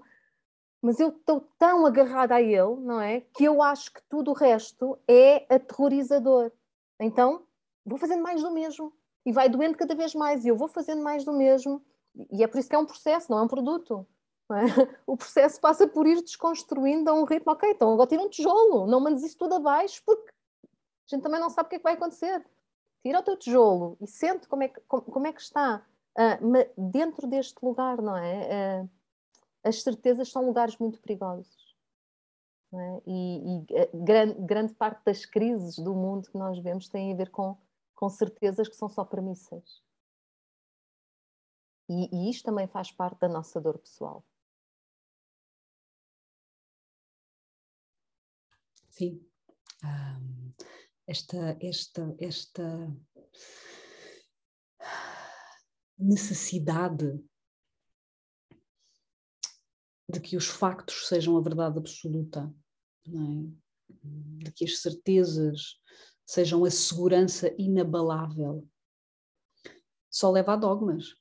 [0.81, 3.21] mas eu estou tão agarrada a ele, não é?
[3.21, 6.51] Que eu acho que tudo o resto é aterrorizador.
[6.99, 7.45] Então
[7.85, 8.91] vou fazendo mais do mesmo.
[9.27, 10.43] E vai doendo cada vez mais.
[10.43, 11.81] E eu vou fazendo mais do mesmo
[12.31, 14.05] e é por isso que é um processo, não é um produto.
[14.49, 14.55] É?
[15.05, 18.87] O processo passa por ir desconstruindo a um ritmo, ok, então agora tira um tijolo,
[18.87, 20.31] não mandes isso tudo abaixo, porque
[20.63, 22.45] a gente também não sabe o que é que vai acontecer.
[23.03, 25.85] Tira o teu tijolo e sente como é que, como, como é que está.
[26.17, 28.83] Uh, dentro deste lugar, não é?
[28.83, 28.89] Uh,
[29.63, 31.75] as certezas são lugares muito perigosos.
[32.73, 33.01] É?
[33.05, 37.15] E, e uh, grande, grande parte das crises do mundo que nós vemos tem a
[37.15, 37.55] ver com,
[37.97, 39.83] com certezas que são só premissas.
[41.89, 44.23] E, e isto também faz parte da nossa dor pessoal.
[48.91, 49.27] Sim.
[49.83, 50.51] Um,
[51.07, 52.95] esta, esta, esta
[55.97, 57.19] necessidade
[60.09, 62.53] de que os factos sejam a verdade absoluta,
[63.07, 63.11] é?
[63.89, 65.81] de que as certezas
[66.27, 68.67] sejam a segurança inabalável,
[70.11, 71.15] só leva a dogmas.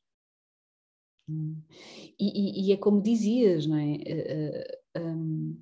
[1.28, 3.94] E, e, e, é como dizias, não é?
[3.94, 5.54] Eh, eh, ehm,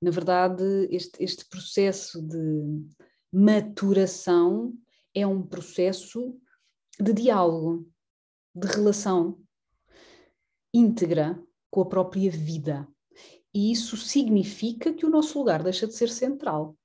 [0.00, 2.86] na verdade, este, este processo de
[3.32, 4.72] maturação
[5.14, 6.38] é um processo
[7.00, 7.90] de diálogo,
[8.54, 9.38] de relação
[10.72, 12.86] íntegra com a própria vida.
[13.52, 16.77] E isso significa que o nosso lugar deixa de ser central.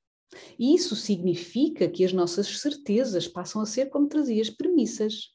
[0.57, 5.29] Isso significa que as nossas certezas passam a ser, como trazias, premissas.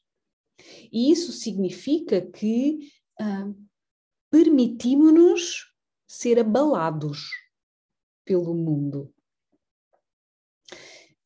[0.91, 3.49] E isso significa que ah,
[4.29, 5.73] permitimos-nos
[6.07, 7.29] ser abalados
[8.25, 9.13] pelo mundo.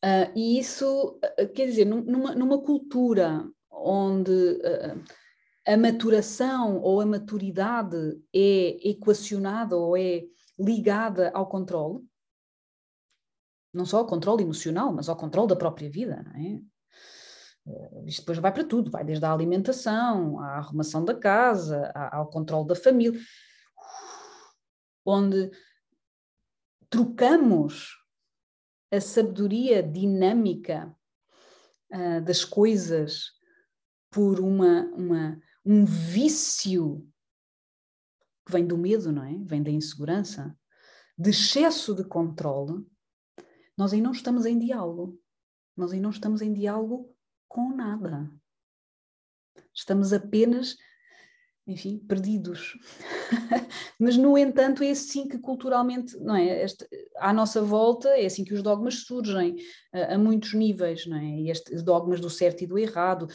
[0.04, 5.02] Uh, e isso, uh, quer dizer, numa, numa cultura onde uh,
[5.66, 10.24] a maturação ou a maturidade é equacionada ou é
[10.60, 12.04] ligada ao controle,
[13.74, 16.62] não só ao controle emocional, mas ao controle da própria vida, não é?
[17.66, 22.30] Uh, isto depois vai para tudo, vai desde a alimentação, à arrumação da casa, ao
[22.30, 23.20] controle da família,
[25.06, 25.50] onde
[26.90, 27.98] trocamos
[28.92, 30.96] a sabedoria dinâmica
[31.92, 33.32] uh, das coisas
[34.12, 37.08] por uma, uma, um vício
[38.46, 39.36] que vem do medo, não é?
[39.46, 40.56] Vem da insegurança,
[41.18, 42.86] de excesso de controle,
[43.78, 45.20] nós aí não estamos em diálogo.
[45.76, 47.14] Nós aí não estamos em diálogo
[47.48, 48.30] com nada.
[49.74, 50.76] Estamos apenas,
[51.66, 52.78] enfim, perdidos.
[54.00, 56.64] Mas, no entanto, é assim que culturalmente, não é?
[56.64, 59.56] Este, à nossa volta, é assim que os dogmas surgem,
[59.92, 61.42] a, a muitos níveis, não é?
[61.42, 63.28] Estes dogmas do certo e do errado,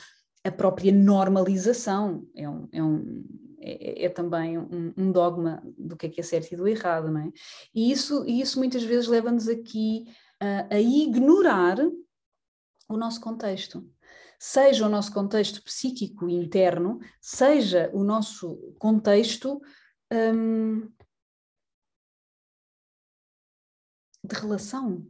[0.44, 3.24] a própria normalização é, um, é, um,
[3.60, 7.10] é, é também um, um, dogma do que é que é certo e do errado,
[7.10, 7.32] não é?
[7.74, 10.06] E isso, e isso muitas vezes leva-nos aqui
[10.40, 11.78] a, a ignorar
[12.88, 13.86] o nosso contexto
[14.38, 19.60] seja o nosso contexto psíquico interno, seja o nosso contexto
[20.12, 20.88] hum,
[24.22, 25.06] de relação.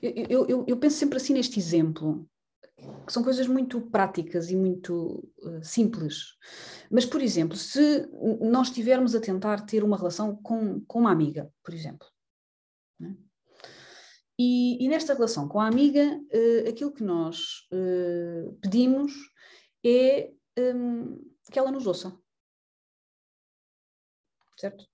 [0.00, 2.26] Eu, eu, eu, penso sempre assim neste exemplo,
[3.06, 6.36] que são coisas muito práticas e muito uh, simples.
[6.90, 8.08] Mas, por exemplo, se
[8.40, 12.06] nós estivermos a tentar ter uma relação com, com uma amiga, por exemplo,
[12.98, 13.16] né?
[14.38, 19.12] E, e, nesta relação com a amiga, uh, aquilo que nós uh, pedimos
[19.84, 21.18] é um,
[21.50, 22.18] que ela nos ouça.
[24.58, 24.86] Certo?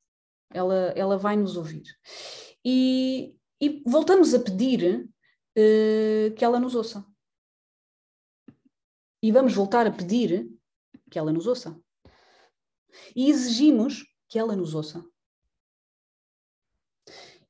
[0.50, 1.84] Ela, ela vai nos ouvir.
[2.64, 7.04] E, e voltamos a pedir uh, que ela nos ouça.
[9.22, 10.48] E vamos voltar a pedir
[11.10, 11.80] que ela nos ouça.
[13.14, 15.04] E exigimos que ela nos ouça.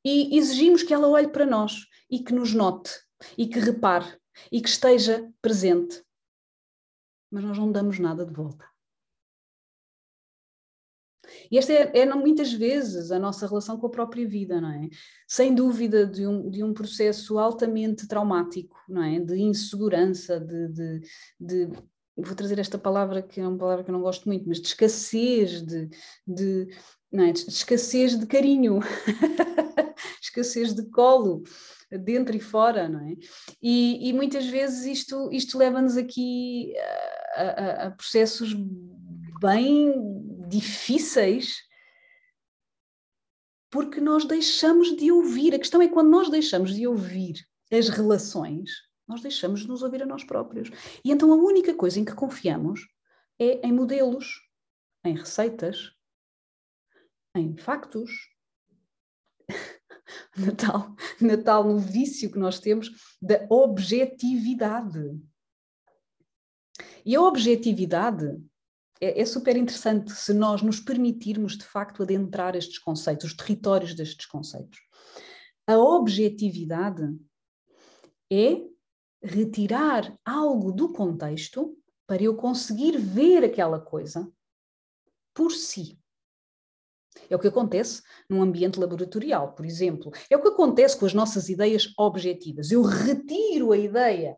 [0.05, 2.91] E exigimos que ela olhe para nós e que nos note
[3.37, 4.19] e que repare
[4.51, 6.03] e que esteja presente.
[7.31, 8.65] Mas nós não damos nada de volta.
[11.51, 14.89] E esta é, é, muitas vezes a nossa relação com a própria vida, não é?
[15.27, 19.21] Sem dúvida de um, de um processo altamente traumático, não é?
[19.21, 21.01] De insegurança, de, de,
[21.39, 21.69] de
[22.17, 24.69] vou trazer esta palavra que é uma palavra que eu não gosto muito, mas de
[24.69, 25.89] escassez, de,
[26.27, 26.69] de,
[27.11, 27.31] não é?
[27.31, 28.81] escassez de carinho,
[30.23, 31.43] escassez de colo,
[31.91, 33.15] dentro e fora, não é?
[33.63, 36.75] E, e muitas vezes isto, isto leva-nos aqui
[37.35, 38.55] a, a, a processos
[39.41, 39.95] bem
[40.49, 41.57] difíceis
[43.71, 45.55] porque nós deixamos de ouvir.
[45.55, 47.37] A questão é quando nós deixamos de ouvir
[47.71, 48.71] as relações,
[49.07, 50.71] nós deixamos de nos ouvir a nós próprios.
[51.05, 52.81] E então a única coisa em que confiamos
[53.39, 54.43] é em modelos,
[55.05, 55.93] em receitas,
[57.39, 58.11] em factos.
[60.37, 65.19] Natal, Natal no vício que nós temos da objetividade.
[67.05, 68.27] E a objetividade
[69.01, 73.95] é, é, super interessante se nós nos permitirmos de facto adentrar estes conceitos, os territórios
[73.95, 74.79] destes conceitos.
[75.67, 77.05] A objetividade
[78.31, 78.63] é
[79.23, 81.77] retirar algo do contexto
[82.07, 84.31] para eu conseguir ver aquela coisa
[85.35, 85.99] por si.
[87.31, 90.13] É o que acontece num ambiente laboratorial, por exemplo.
[90.31, 92.71] É o que acontece com as nossas ideias objetivas.
[92.71, 94.37] Eu retiro a ideia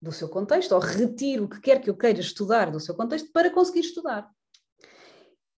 [0.00, 3.30] do seu contexto, ou retiro o que quer que eu queira estudar do seu contexto
[3.32, 4.28] para conseguir estudar.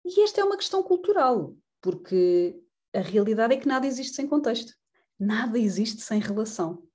[0.04, 2.60] E esta é uma questão cultural, porque
[2.94, 4.74] a realidade é que nada existe sem contexto.
[5.18, 6.86] Nada existe sem relação.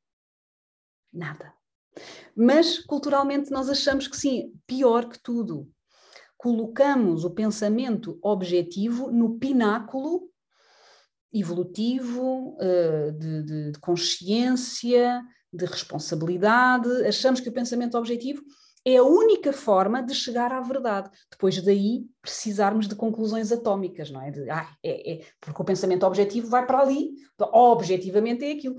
[1.11, 1.53] Nada.
[2.35, 5.67] Mas culturalmente nós achamos que sim, pior que tudo.
[6.39, 10.29] Colocamos o pensamento objetivo no pináculo
[11.33, 15.21] evolutivo, eh, de, de, de consciência,
[15.51, 18.41] de responsabilidade, achamos que o pensamento objetivo
[18.85, 21.09] é a única forma de chegar à verdade.
[21.29, 24.31] Depois daí precisarmos de conclusões atómicas, não é?
[24.31, 27.15] De, ah, é, é porque o pensamento objetivo vai para ali,
[27.51, 28.77] objetivamente é aquilo.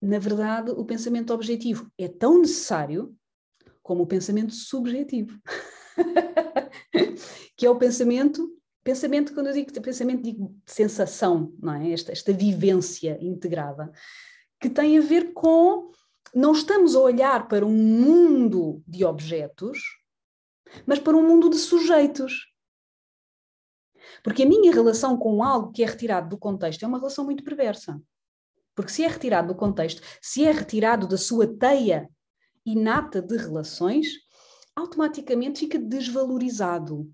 [0.00, 3.14] Na verdade, o pensamento objetivo é tão necessário
[3.80, 5.38] como o pensamento subjetivo,
[7.56, 8.48] que é o pensamento
[8.84, 11.92] pensamento quando eu digo pensamento digo sensação, não é?
[11.92, 13.92] Esta, esta vivência integrada
[14.60, 15.90] que tem a ver com
[16.34, 19.78] não estamos a olhar para um mundo de objetos,
[20.86, 22.50] mas para um mundo de sujeitos.
[24.22, 27.44] Porque a minha relação com algo que é retirado do contexto é uma relação muito
[27.44, 28.00] perversa.
[28.74, 32.08] Porque se é retirado do contexto, se é retirado da sua teia
[32.64, 34.06] inata de relações,
[34.76, 37.10] automaticamente fica desvalorizado.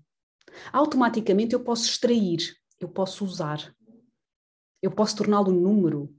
[0.71, 3.73] Automaticamente eu posso extrair, eu posso usar,
[4.81, 6.13] eu posso torná-lo número,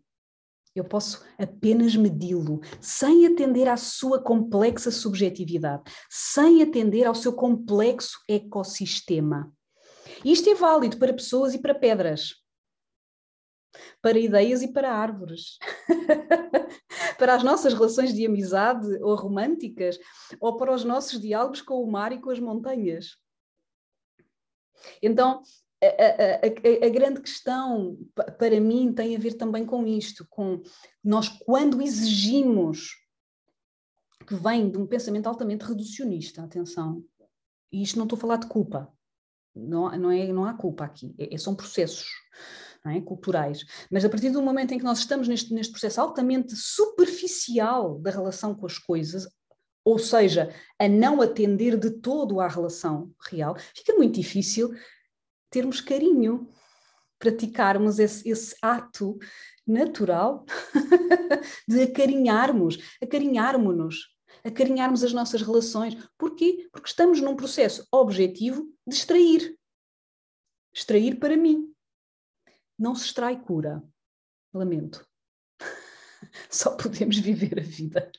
[0.75, 8.19] eu posso apenas medi-lo, sem atender à sua complexa subjetividade, sem atender ao seu complexo
[8.29, 9.53] ecossistema.
[10.25, 12.35] Isto é válido para pessoas e para pedras,
[14.03, 15.59] para ideias e para árvores,
[17.19, 19.99] para as nossas relações de amizade ou românticas,
[20.41, 23.17] ou para os nossos diálogos com o mar e com as montanhas.
[25.03, 25.43] Então,
[25.83, 27.99] a, a, a, grande questão
[28.39, 30.63] para mim tem a ver também com isto, com
[31.03, 32.97] nós quando exigimos
[34.27, 37.03] que vem de um pensamento altamente reducionista, atenção,
[37.73, 38.93] e isto não estou a falar de culpa,
[39.55, 42.09] não, não, é, não há culpa aqui, é, é são processos
[42.87, 46.57] é, culturais, mas a partir do momento em que nós estamos neste, neste processo altamente
[46.57, 49.29] superficial da relação com as coisas,
[49.85, 54.75] ou seja, a não atender de todo à relação real, fica muito difícil
[55.51, 56.49] termos carinho,
[57.19, 59.19] praticarmos esse, esse ato
[59.67, 60.45] natural
[61.69, 64.09] de acarinharmos, acarinharmos-nos,
[64.45, 65.97] acarinharmos as nossas relações.
[66.17, 66.69] Porquê?
[66.73, 69.57] Porque estamos num processo objetivo de extrair.
[70.73, 71.71] Extrair para mim.
[72.81, 73.85] Não se extrai cura.
[74.55, 75.07] Lamento.
[76.51, 78.11] Só podemos viver a vida.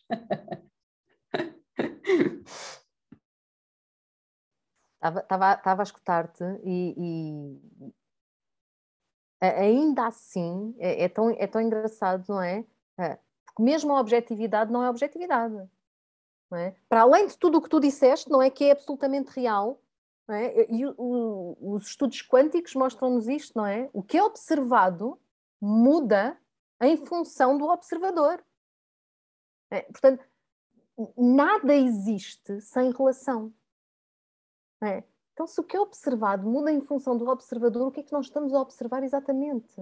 [5.02, 7.94] Estava a escutar-te e, e,
[9.42, 12.64] ainda assim é, é, tão, é tão engraçado, não é?
[13.00, 13.18] é?
[13.44, 15.56] Porque mesmo a objetividade não é objetividade.
[16.52, 16.76] Não é?
[16.88, 19.82] Para além de tudo o que tu disseste, não é que é absolutamente real,
[20.30, 20.72] é?
[20.72, 23.90] e o, os estudos quânticos mostram-nos isto, não é?
[23.94, 25.20] O que é observado
[25.60, 26.40] muda
[26.82, 28.44] em função do observador.
[29.70, 30.26] É, portanto,
[31.18, 33.54] nada existe sem relação.
[34.84, 35.04] É.
[35.34, 38.12] Então, se o que é observado muda em função do observador, o que é que
[38.12, 39.76] nós estamos a observar exatamente?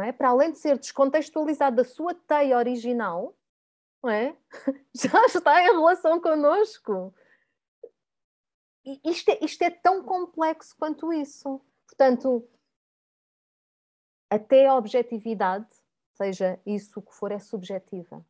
[0.00, 0.10] É?
[0.10, 3.36] Para além de ser descontextualizado da sua teia original,
[4.06, 4.34] é?
[4.94, 7.14] já está em relação connosco.
[9.04, 11.60] Isto é, isto é tão complexo quanto isso.
[11.86, 12.48] Portanto,
[14.28, 15.68] até a objetividade,
[16.14, 18.24] seja isso que for, é subjetiva.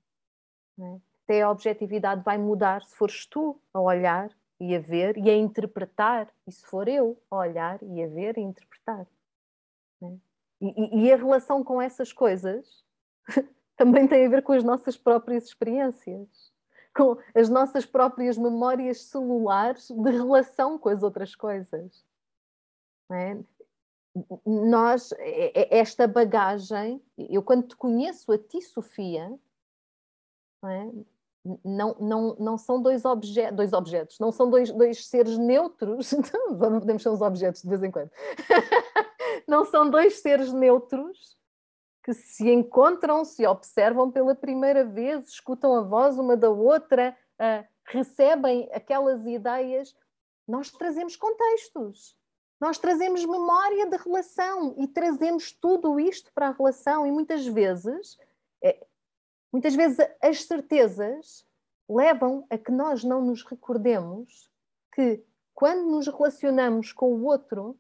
[0.79, 1.01] É?
[1.25, 4.31] Até a objetividade vai mudar se fores tu a olhar
[4.61, 8.37] e a ver e a interpretar, e se for eu a olhar e a ver
[8.37, 9.07] e interpretar.
[10.03, 10.17] É?
[10.61, 12.85] E, e, a relação com essas coisas
[13.77, 16.52] também tem a ver com as nossas próprias experiências,
[16.95, 22.05] com as nossas próprias memórias celulares de relação com as outras coisas.
[23.11, 23.39] É?
[24.45, 29.39] Nós, é, é, esta bagagem, eu quando te conheço a ti, Sofia,
[30.63, 30.91] não, é?
[31.65, 36.13] não, não, não são dois, obje dois objetos, não são dois, dois seres neutros,
[36.59, 38.11] podemos ser uns objetos de vez em quando,
[39.49, 41.37] não são dois seres neutros
[42.03, 47.67] que se encontram, se observam pela primeira vez, escutam a voz uma da outra, uh,
[47.87, 49.95] recebem aquelas ideias.
[50.47, 52.17] Nós trazemos contextos,
[52.61, 58.19] nós trazemos memória de relação e trazemos tudo isto para a relação, e muitas vezes,
[58.63, 58.85] é,
[59.53, 61.47] muitas vezes as certezas
[61.89, 64.51] levam a que nós não nos recordemos
[64.95, 65.25] que
[65.55, 67.79] quando nos relacionamos com o outro,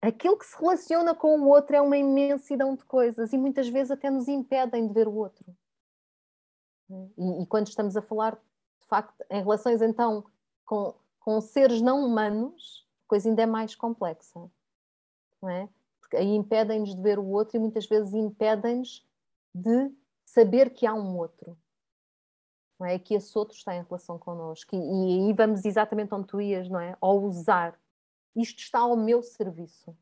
[0.00, 3.90] aquilo que se relaciona com o outro é uma imensidão de coisas e muitas vezes
[3.90, 5.44] até nos impedem de ver o outro.
[6.90, 8.34] E, e quando estamos a falar,
[8.80, 10.24] de facto, em relações então
[10.64, 14.50] com, com seres não humanos, a coisa ainda é mais complexa.
[15.40, 15.68] Não é?
[16.00, 19.06] Porque aí impedem-nos de ver o outro e muitas vezes impedem-nos
[19.54, 19.92] de
[20.24, 21.56] saber que há um outro.
[22.78, 22.98] Não é?
[22.98, 24.74] Que esse outro está em relação connosco.
[24.74, 26.96] E, e aí vamos exatamente onde tu ias, não é?
[27.00, 27.78] Ao usar
[28.36, 29.96] isto está ao meu serviço.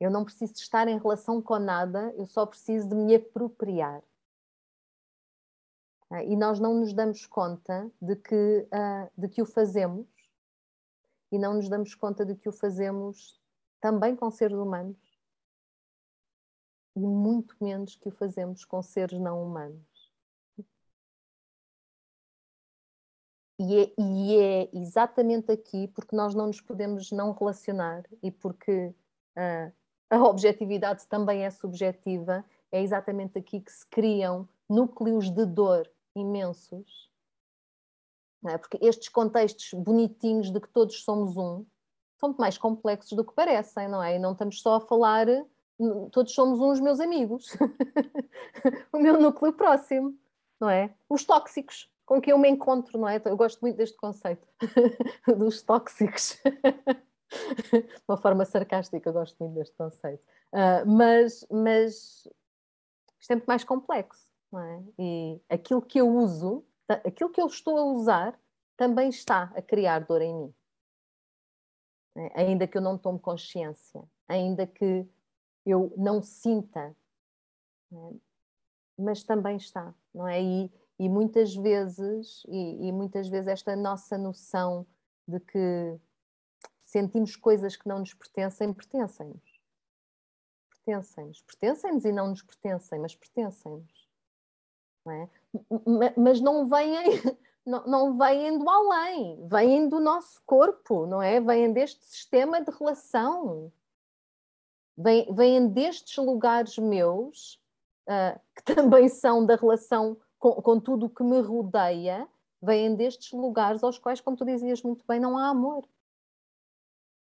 [0.00, 4.02] Eu não preciso estar em relação com nada, eu só preciso de me apropriar.
[6.10, 10.08] Ah, e nós não nos damos conta de que, uh, de que o fazemos
[11.30, 13.38] e não nos damos conta de que o fazemos
[13.80, 14.98] também com seres humanos
[16.96, 19.87] e muito menos que o fazemos com seres não humanos.
[23.58, 28.94] E é, e é, exatamente aqui porque nós não nos podemos não relacionar e porque
[29.36, 29.72] uh,
[30.08, 37.08] a objetividade também é subjetiva, é exatamente aqui que se criam núcleos de dor imensos.
[38.46, 38.56] É?
[38.56, 41.66] Porque estes contextos bonitinhos de que todos somos um
[42.16, 44.16] são muito mais complexos do que parecem, não é?
[44.16, 45.26] E não estamos só a falar,
[46.10, 47.56] todos somos uns meus amigos,
[48.92, 50.16] o meu núcleo próximo,
[50.60, 50.94] não é?
[51.08, 53.20] Os tóxicos, com que eu me encontro, não é?
[53.22, 54.48] Eu gosto muito deste conceito
[55.36, 56.40] dos tóxicos.
[57.70, 60.24] de uma forma sarcástica, eu gosto muito deste conceito.
[60.50, 62.26] Uh, mas, mas
[63.20, 64.82] isto é muito mais complexo, não é?
[64.98, 68.40] E aquilo que eu uso, aquilo que eu estou a usar,
[68.74, 70.54] também está a criar dor em mim.
[72.16, 72.40] É?
[72.40, 75.06] Ainda que eu não tome consciência, ainda que
[75.66, 76.96] eu não sinta,
[77.92, 78.14] é?
[78.98, 80.42] mas também está, não é?
[80.42, 84.86] E, e muitas vezes, e, e muitas vezes esta nossa noção
[85.26, 85.98] de que
[86.84, 89.60] sentimos coisas que não nos pertencem, pertencem-nos.
[90.70, 91.42] Pertencem-nos.
[91.42, 94.08] Pertencem-nos e não nos pertencem, mas pertencem-nos.
[95.04, 95.30] Não é?
[96.16, 96.94] Mas não vêm,
[97.64, 101.40] não, não vêm do além, vêm do nosso corpo, não é?
[101.40, 103.72] Vêm deste sistema de relação.
[104.96, 107.62] Vêm, vêm destes lugares meus,
[108.08, 112.28] uh, que também são da relação com, com tudo o que me rodeia,
[112.62, 115.86] vêm destes lugares aos quais, como tu dizias muito bem, não há amor.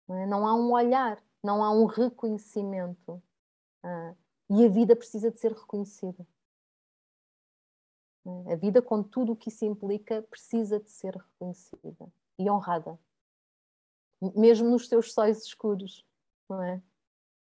[0.08, 0.26] Não, é?
[0.26, 3.22] não há um olhar, não há um reconhecimento.
[3.84, 4.16] Ah,
[4.50, 6.26] e a vida precisa de ser reconhecida.
[8.26, 8.54] É?
[8.54, 13.00] A vida, com tudo o que isso implica, precisa de ser reconhecida e honrada.
[14.36, 16.06] Mesmo nos seus sóis escuros,
[16.50, 16.82] não é?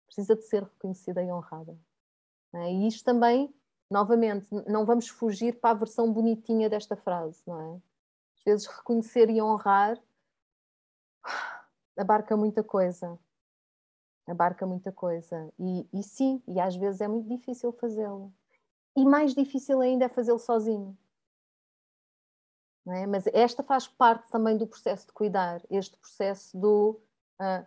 [0.06, 1.78] Precisa de ser reconhecida e honrada.
[2.54, 2.72] É?
[2.72, 3.54] E isto também
[3.90, 7.80] novamente, não vamos fugir para a versão bonitinha desta frase, não é?
[8.36, 10.00] Às vezes reconhecer e honrar
[11.96, 13.18] abarca muita coisa.
[14.26, 15.52] Abarca muita coisa.
[15.58, 18.32] E, e sim, e às vezes é muito difícil fazê-lo.
[18.96, 20.96] E mais difícil ainda é fazê-lo sozinho.
[22.88, 23.06] É?
[23.06, 27.00] Mas esta faz parte também do processo de cuidar, este processo do
[27.40, 27.66] uh,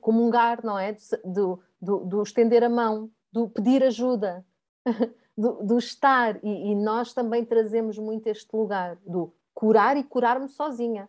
[0.00, 0.94] comungar, não é?
[1.24, 4.44] Do, do, do, estender a mão, do pedir ajuda,
[5.42, 6.42] do, do estar.
[6.44, 11.08] E, e, nós também trazemos muito este lugar do curar e curar-me sozinha.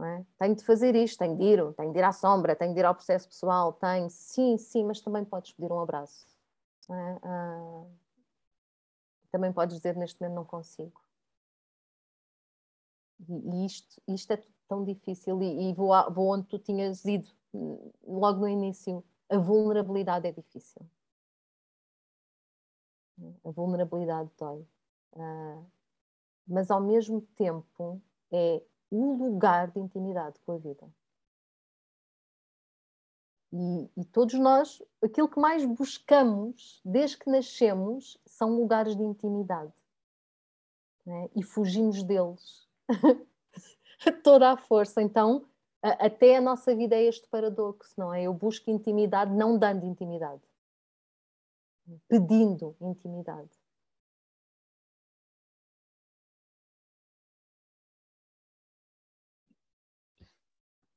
[0.00, 0.24] É?
[0.38, 2.84] Tenho de fazer isto, tenho de ir, tenho de ir à sombra, tenho de ir
[2.84, 6.24] ao processo pessoal, tenho, sim, sim, mas também podes pedir um abraço.
[6.88, 7.14] É?
[7.16, 7.90] Uh,
[9.32, 11.02] também podes dizer neste momento não consigo.
[13.28, 17.04] E, e isto, isto é tão difícil e, e vou, a, vou onde tu tinhas
[17.04, 17.28] ido
[18.06, 19.04] logo no início.
[19.28, 20.77] A vulnerabilidade é difícil.
[23.44, 24.66] A vulnerabilidade dói.
[25.12, 25.64] Uh,
[26.46, 28.00] mas ao mesmo tempo
[28.32, 30.88] é o lugar de intimidade com a vida.
[33.52, 39.72] E, e, todos nós, aquilo que mais buscamos desde que nascemos são lugares de intimidade.
[41.06, 41.30] Né?
[41.34, 42.68] E fugimos deles
[44.22, 45.00] toda a força.
[45.00, 45.46] Então,
[45.82, 48.22] a, até a nossa vida é este paradoxo, não é?
[48.24, 50.42] Eu busco intimidade não dando intimidade,
[52.08, 53.50] pedindo intimidade.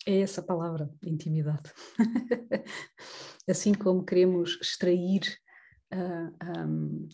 [0.05, 1.71] É essa palavra, intimidade.
[3.47, 5.21] assim como queremos extrair,
[5.93, 7.07] uh, ah, um,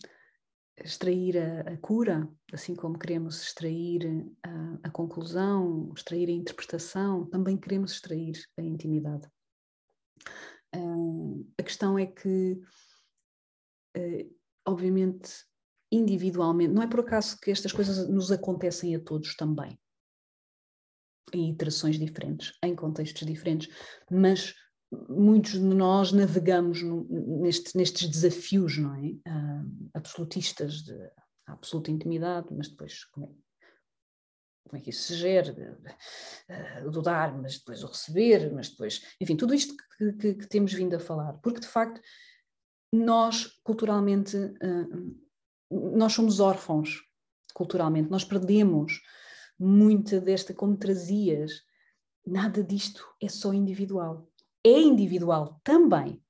[0.78, 7.58] extrair a, a, cura, assim como queremos extrair a, a, conclusão, extrair a interpretação, também
[7.58, 9.28] queremos extrair a intimidade.
[10.74, 12.60] Uh, a questão é que,
[14.66, 15.30] obviamente,
[15.90, 19.78] individualmente, não é por acaso que estas coisas nos acontecem a todos também.
[21.32, 23.68] Em iterações diferentes, em contextos diferentes,
[24.10, 24.54] mas
[25.08, 27.06] muitos de nós navegamos no,
[27.42, 29.08] neste, nestes desafios, não é?
[29.08, 30.96] Uh, absolutistas de
[31.46, 33.28] absoluta intimidade, mas depois como é,
[34.68, 35.52] como é que isso se gera,
[36.82, 40.48] uh, do dar, mas depois o receber, mas depois, enfim, tudo isto que, que, que
[40.48, 42.00] temos vindo a falar, porque de facto
[42.92, 45.16] nós culturalmente, uh,
[45.70, 47.04] nós somos órfãos
[47.54, 49.00] culturalmente, nós perdemos
[49.58, 51.64] muita desta, como trazias,
[52.24, 54.30] nada disto é só individual.
[54.64, 56.22] É individual também.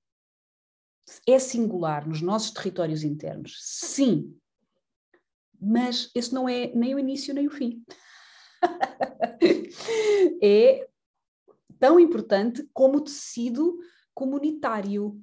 [1.26, 4.38] É singular nos nossos territórios internos, sim.
[5.60, 7.84] Mas esse não é nem o início nem o fim.
[10.42, 10.88] é
[11.78, 13.78] tão importante como o tecido
[14.14, 15.20] comunitário,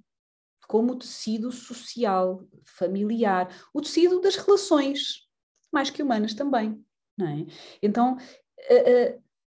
[0.68, 5.28] como o tecido social, familiar, o tecido das relações,
[5.72, 6.84] mais que humanas também
[7.18, 7.46] não é?
[7.82, 8.18] Então,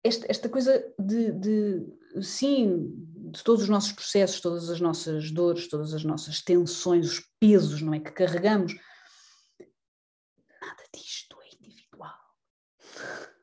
[0.03, 2.93] esta, esta coisa de, de, sim,
[3.33, 7.81] de todos os nossos processos, todas as nossas dores, todas as nossas tensões, os pesos,
[7.81, 8.75] não é, que carregamos,
[10.61, 12.19] nada disto é individual.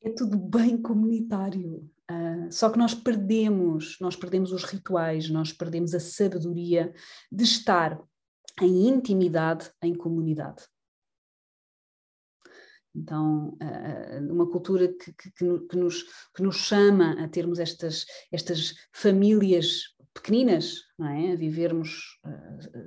[0.00, 1.90] É tudo bem comunitário.
[2.10, 6.92] Uh, só que nós perdemos, nós perdemos os rituais, nós perdemos a sabedoria
[7.30, 8.00] de estar
[8.60, 10.64] em intimidade, em comunidade.
[12.94, 13.56] Então,
[14.28, 15.30] uma cultura que, que,
[15.68, 16.02] que, nos,
[16.34, 21.32] que nos chama a termos estas, estas famílias pequeninas, não é?
[21.32, 22.18] a vivermos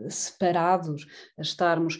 [0.09, 1.05] separados,
[1.38, 1.99] a estarmos.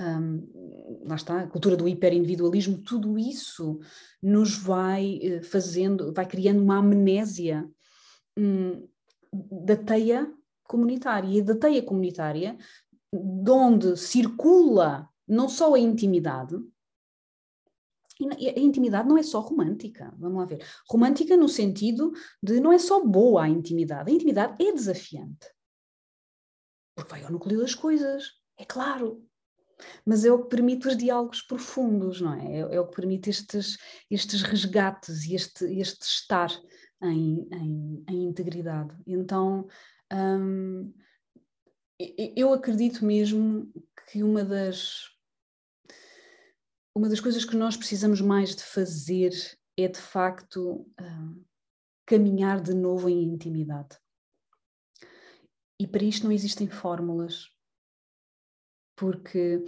[0.00, 3.80] Um, lá está, a cultura do hiperindividualismo, tudo isso
[4.22, 7.68] nos vai uh, fazendo, vai criando uma amnésia
[8.38, 8.88] um,
[9.32, 10.32] da teia
[10.64, 11.28] comunitária.
[11.28, 12.56] E da teia comunitária,
[13.12, 16.56] de onde circula não só a intimidade,
[18.38, 20.62] e a intimidade não é só romântica, vamos lá ver.
[20.88, 25.48] Romântica no sentido de não é só boa a intimidade, a intimidade é desafiante.
[26.94, 29.26] Porque vai ao núcleo das coisas, é claro.
[30.04, 32.56] Mas é o que permite os diálogos profundos, não é?
[32.56, 33.78] É, é o que permite estes,
[34.10, 36.50] estes resgates e este, este estar
[37.02, 38.94] em, em, em integridade.
[39.06, 39.66] Então,
[40.12, 40.92] hum,
[42.36, 43.70] eu acredito mesmo
[44.10, 45.08] que uma das
[46.94, 49.30] uma das coisas que nós precisamos mais de fazer
[49.76, 51.44] é de facto uh,
[52.04, 53.96] caminhar de novo em intimidade.
[55.78, 57.48] E para isto não existem fórmulas,
[59.00, 59.64] porque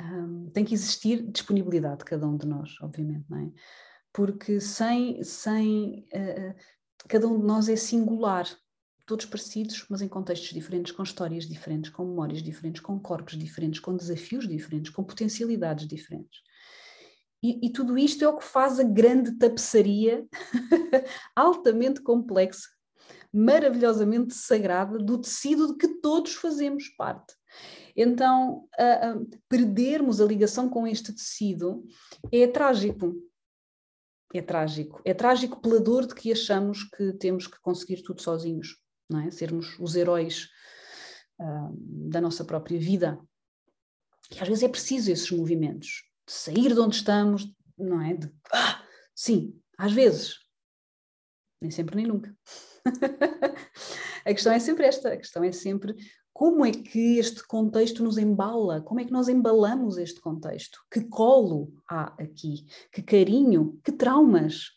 [0.00, 3.50] um, tem que existir disponibilidade de cada um de nós, obviamente, não é?
[4.12, 6.54] Porque sem, sem uh,
[7.08, 8.46] cada um de nós é singular,
[9.04, 13.80] todos parecidos, mas em contextos diferentes, com histórias diferentes, com memórias diferentes, com corpos diferentes,
[13.80, 16.38] com desafios diferentes, com potencialidades diferentes.
[17.42, 20.24] E, e tudo isto é o que faz a grande tapeçaria
[21.34, 22.68] altamente complexa,
[23.32, 27.34] maravilhosamente sagrada do tecido de que todos fazemos parte.
[27.96, 31.84] Então, uh, uh, perdermos a ligação com este tecido
[32.30, 33.14] é trágico,
[34.34, 35.00] é trágico.
[35.04, 38.78] É trágico pela dor de que achamos que temos que conseguir tudo sozinhos,
[39.08, 39.30] não é?
[39.30, 40.48] Sermos os heróis
[41.38, 41.74] uh,
[42.10, 43.20] da nossa própria vida.
[44.30, 48.14] E às vezes é preciso esses movimentos, de sair de onde estamos, não é?
[48.14, 48.82] De, ah,
[49.14, 50.36] sim, às vezes.
[51.60, 52.34] Nem sempre, nem nunca.
[54.24, 55.94] a questão é sempre esta: a questão é sempre
[56.42, 58.82] como é que este contexto nos embala?
[58.82, 60.84] Como é que nós embalamos este contexto?
[60.90, 62.66] Que colo há aqui?
[62.90, 63.80] Que carinho?
[63.84, 64.72] Que traumas?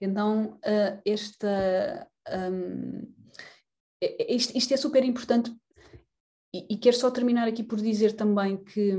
[0.00, 2.08] Então, uh, esta,
[2.52, 3.12] um,
[4.28, 5.52] isto, isto, é super importante
[6.54, 8.94] e, e quero só terminar aqui por dizer também que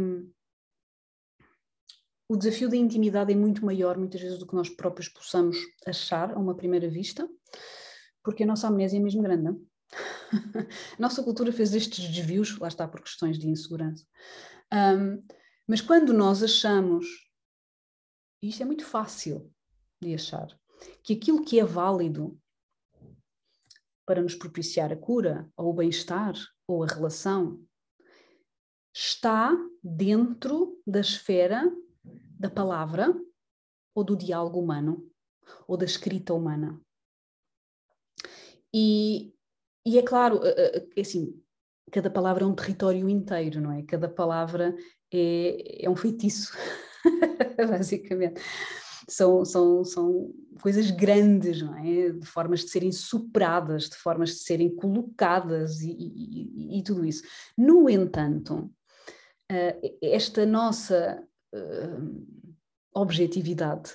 [2.28, 5.56] o desafio da intimidade é muito maior, muitas vezes, do que nós próprios possamos
[5.88, 7.26] achar a uma primeira vista,
[8.22, 9.44] porque a nossa amnésia é mesmo grande.
[9.44, 9.71] Não?
[9.94, 10.68] A
[11.00, 14.06] nossa cultura fez estes desvios, lá está, por questões de insegurança.
[14.74, 15.24] Um,
[15.68, 17.06] mas quando nós achamos,
[18.42, 19.54] e isto é muito fácil
[20.02, 20.48] de achar,
[21.04, 22.40] que aquilo que é válido
[24.06, 26.34] para nos propiciar a cura, ou o bem-estar,
[26.68, 27.64] ou a relação,
[28.94, 31.64] está dentro da esfera
[32.04, 33.14] da palavra,
[33.94, 35.10] ou do diálogo humano,
[35.68, 36.82] ou da escrita humana.
[38.74, 39.34] E
[39.86, 41.34] e é claro, é assim,
[41.92, 43.84] cada palavra é um território inteiro, não é?
[43.84, 44.76] Cada palavra
[45.12, 46.54] é, é um feitiço,
[47.58, 48.42] basicamente.
[49.10, 52.12] São, são, são coisas grandes, não é?
[52.12, 57.24] De formas de serem superadas, de formas de serem colocadas e, e, e tudo isso.
[57.58, 58.72] No entanto,
[60.02, 61.22] esta nossa
[62.94, 63.94] objetividade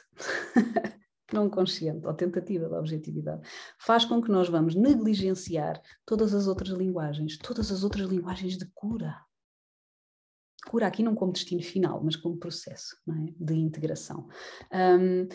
[1.33, 3.43] não consciente ou tentativa de objetividade,
[3.79, 8.67] faz com que nós vamos negligenciar todas as outras linguagens, todas as outras linguagens de
[8.75, 9.17] cura.
[10.69, 13.33] Cura aqui não como destino final, mas como processo é?
[13.39, 14.29] de integração.
[14.73, 15.29] Um,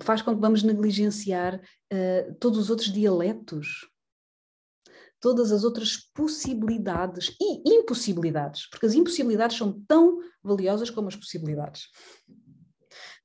[0.00, 1.60] faz com que vamos negligenciar
[1.92, 3.88] uh, todos os outros dialetos,
[5.20, 11.88] todas as outras possibilidades e impossibilidades, porque as impossibilidades são tão valiosas como as possibilidades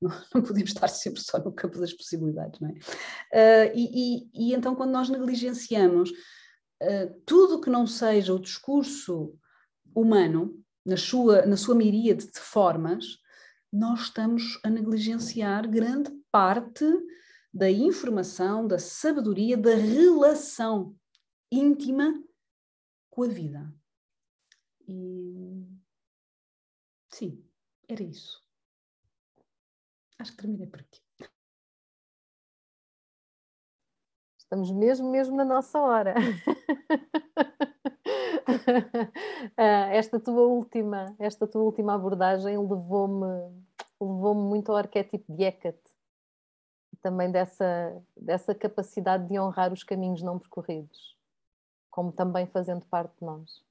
[0.34, 2.72] não, podemos estar sempre só no campo das possibilidades, não é?
[3.72, 9.38] Uh, e, e, e, então, quando nós negligenciamos uh, tudo que não seja o discurso
[9.94, 13.20] humano, na sua, na sua miríade de formas,
[13.72, 16.86] nós estamos a negligenciar grande parte
[17.54, 20.96] da informação, da sabedoria, da relação
[21.52, 22.14] íntima
[23.10, 23.74] com a vida.
[24.88, 25.68] E
[27.10, 27.46] sim,
[27.88, 28.42] era isso.
[30.22, 31.02] Acho que terminei por aqui.
[34.38, 36.14] Estamos mesmo, mesmo na nossa hora.
[39.58, 43.26] Ah, esta tua última, esta tua última abordagem levou-me
[44.00, 45.94] levou-me muito ao arquétipo de Hecate,
[47.02, 51.18] também dessa, dessa capacidade de honrar os caminhos não percorridos,
[51.90, 53.64] como também fazendo parte de nós.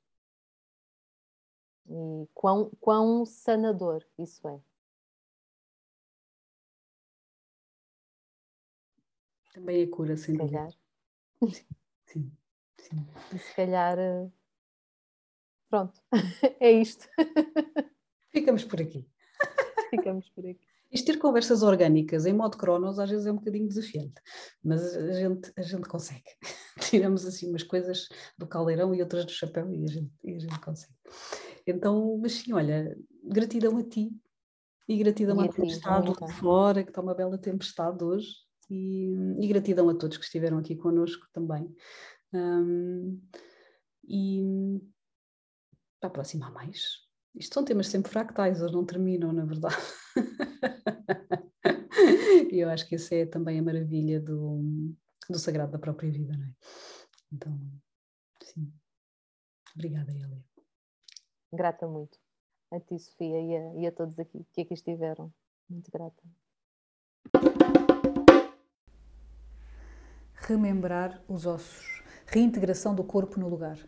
[1.89, 4.61] E quão, quão sanador isso é.
[9.53, 10.71] Também é cura, sem se calhar.
[12.07, 12.33] Sim,
[12.79, 13.07] sim.
[13.35, 14.29] E se calhar, eh,
[15.69, 16.01] pronto,
[16.61, 17.09] é isto.
[18.31, 19.09] Ficamos por aqui.
[19.91, 20.71] Ficamos por aqui.
[20.93, 24.21] Isto ter conversas orgânicas em modo cronos às vezes é um bocadinho desafiante,
[24.63, 26.25] mas a gente, a gente consegue.
[26.91, 30.39] Tiramos assim umas coisas do caldeirão e outras do chapéu e a gente, e a
[30.39, 30.95] gente consegue.
[31.67, 34.11] Então, mas sim, olha, gratidão a ti
[34.89, 39.49] e gratidão e à tempestade lá fora, que está uma bela tempestade hoje e, e,
[39.49, 41.75] gratidão a todos que estiveram aqui connosco também.
[42.33, 43.21] Um,
[44.09, 44.81] e
[45.99, 47.09] para a próxima há mais.
[47.35, 49.77] Isto são temas sempre fractais, eles não terminam, na verdade.
[52.53, 54.95] e eu acho que essa é também a maravilha do,
[55.29, 56.55] do sagrado da própria vida, não é?
[57.33, 57.61] Então,
[58.43, 58.73] sim.
[59.75, 60.45] Obrigada, Elia.
[61.53, 62.19] Grata muito
[62.71, 65.33] a ti, Sofia, e a, e a todos aqui que aqui estiveram.
[65.69, 66.23] Muito grata.
[70.51, 73.79] Remembrar os ossos, reintegração do corpo no lugar.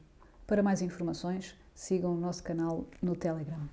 [0.46, 3.68] Para mais informações, sigam o nosso canal no Telegram.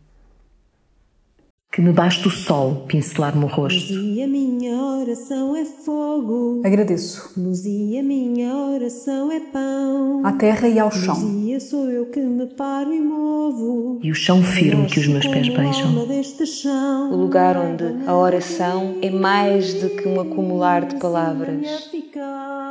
[1.71, 3.93] Que me basta o sol pincelar-me o rosto.
[3.93, 6.63] E a minha oração é fogo.
[6.65, 7.31] Agradeço.
[7.37, 10.25] Luz e a minha oração é pão.
[10.25, 11.13] À terra e ao chão.
[11.13, 13.99] Luzia sou eu que me paro e movo.
[14.01, 15.93] E o chão firme que os meus pés beijam.
[17.11, 21.83] O lugar onde a oração é mais do que um acumular de palavras.
[21.91, 22.68] Ficar.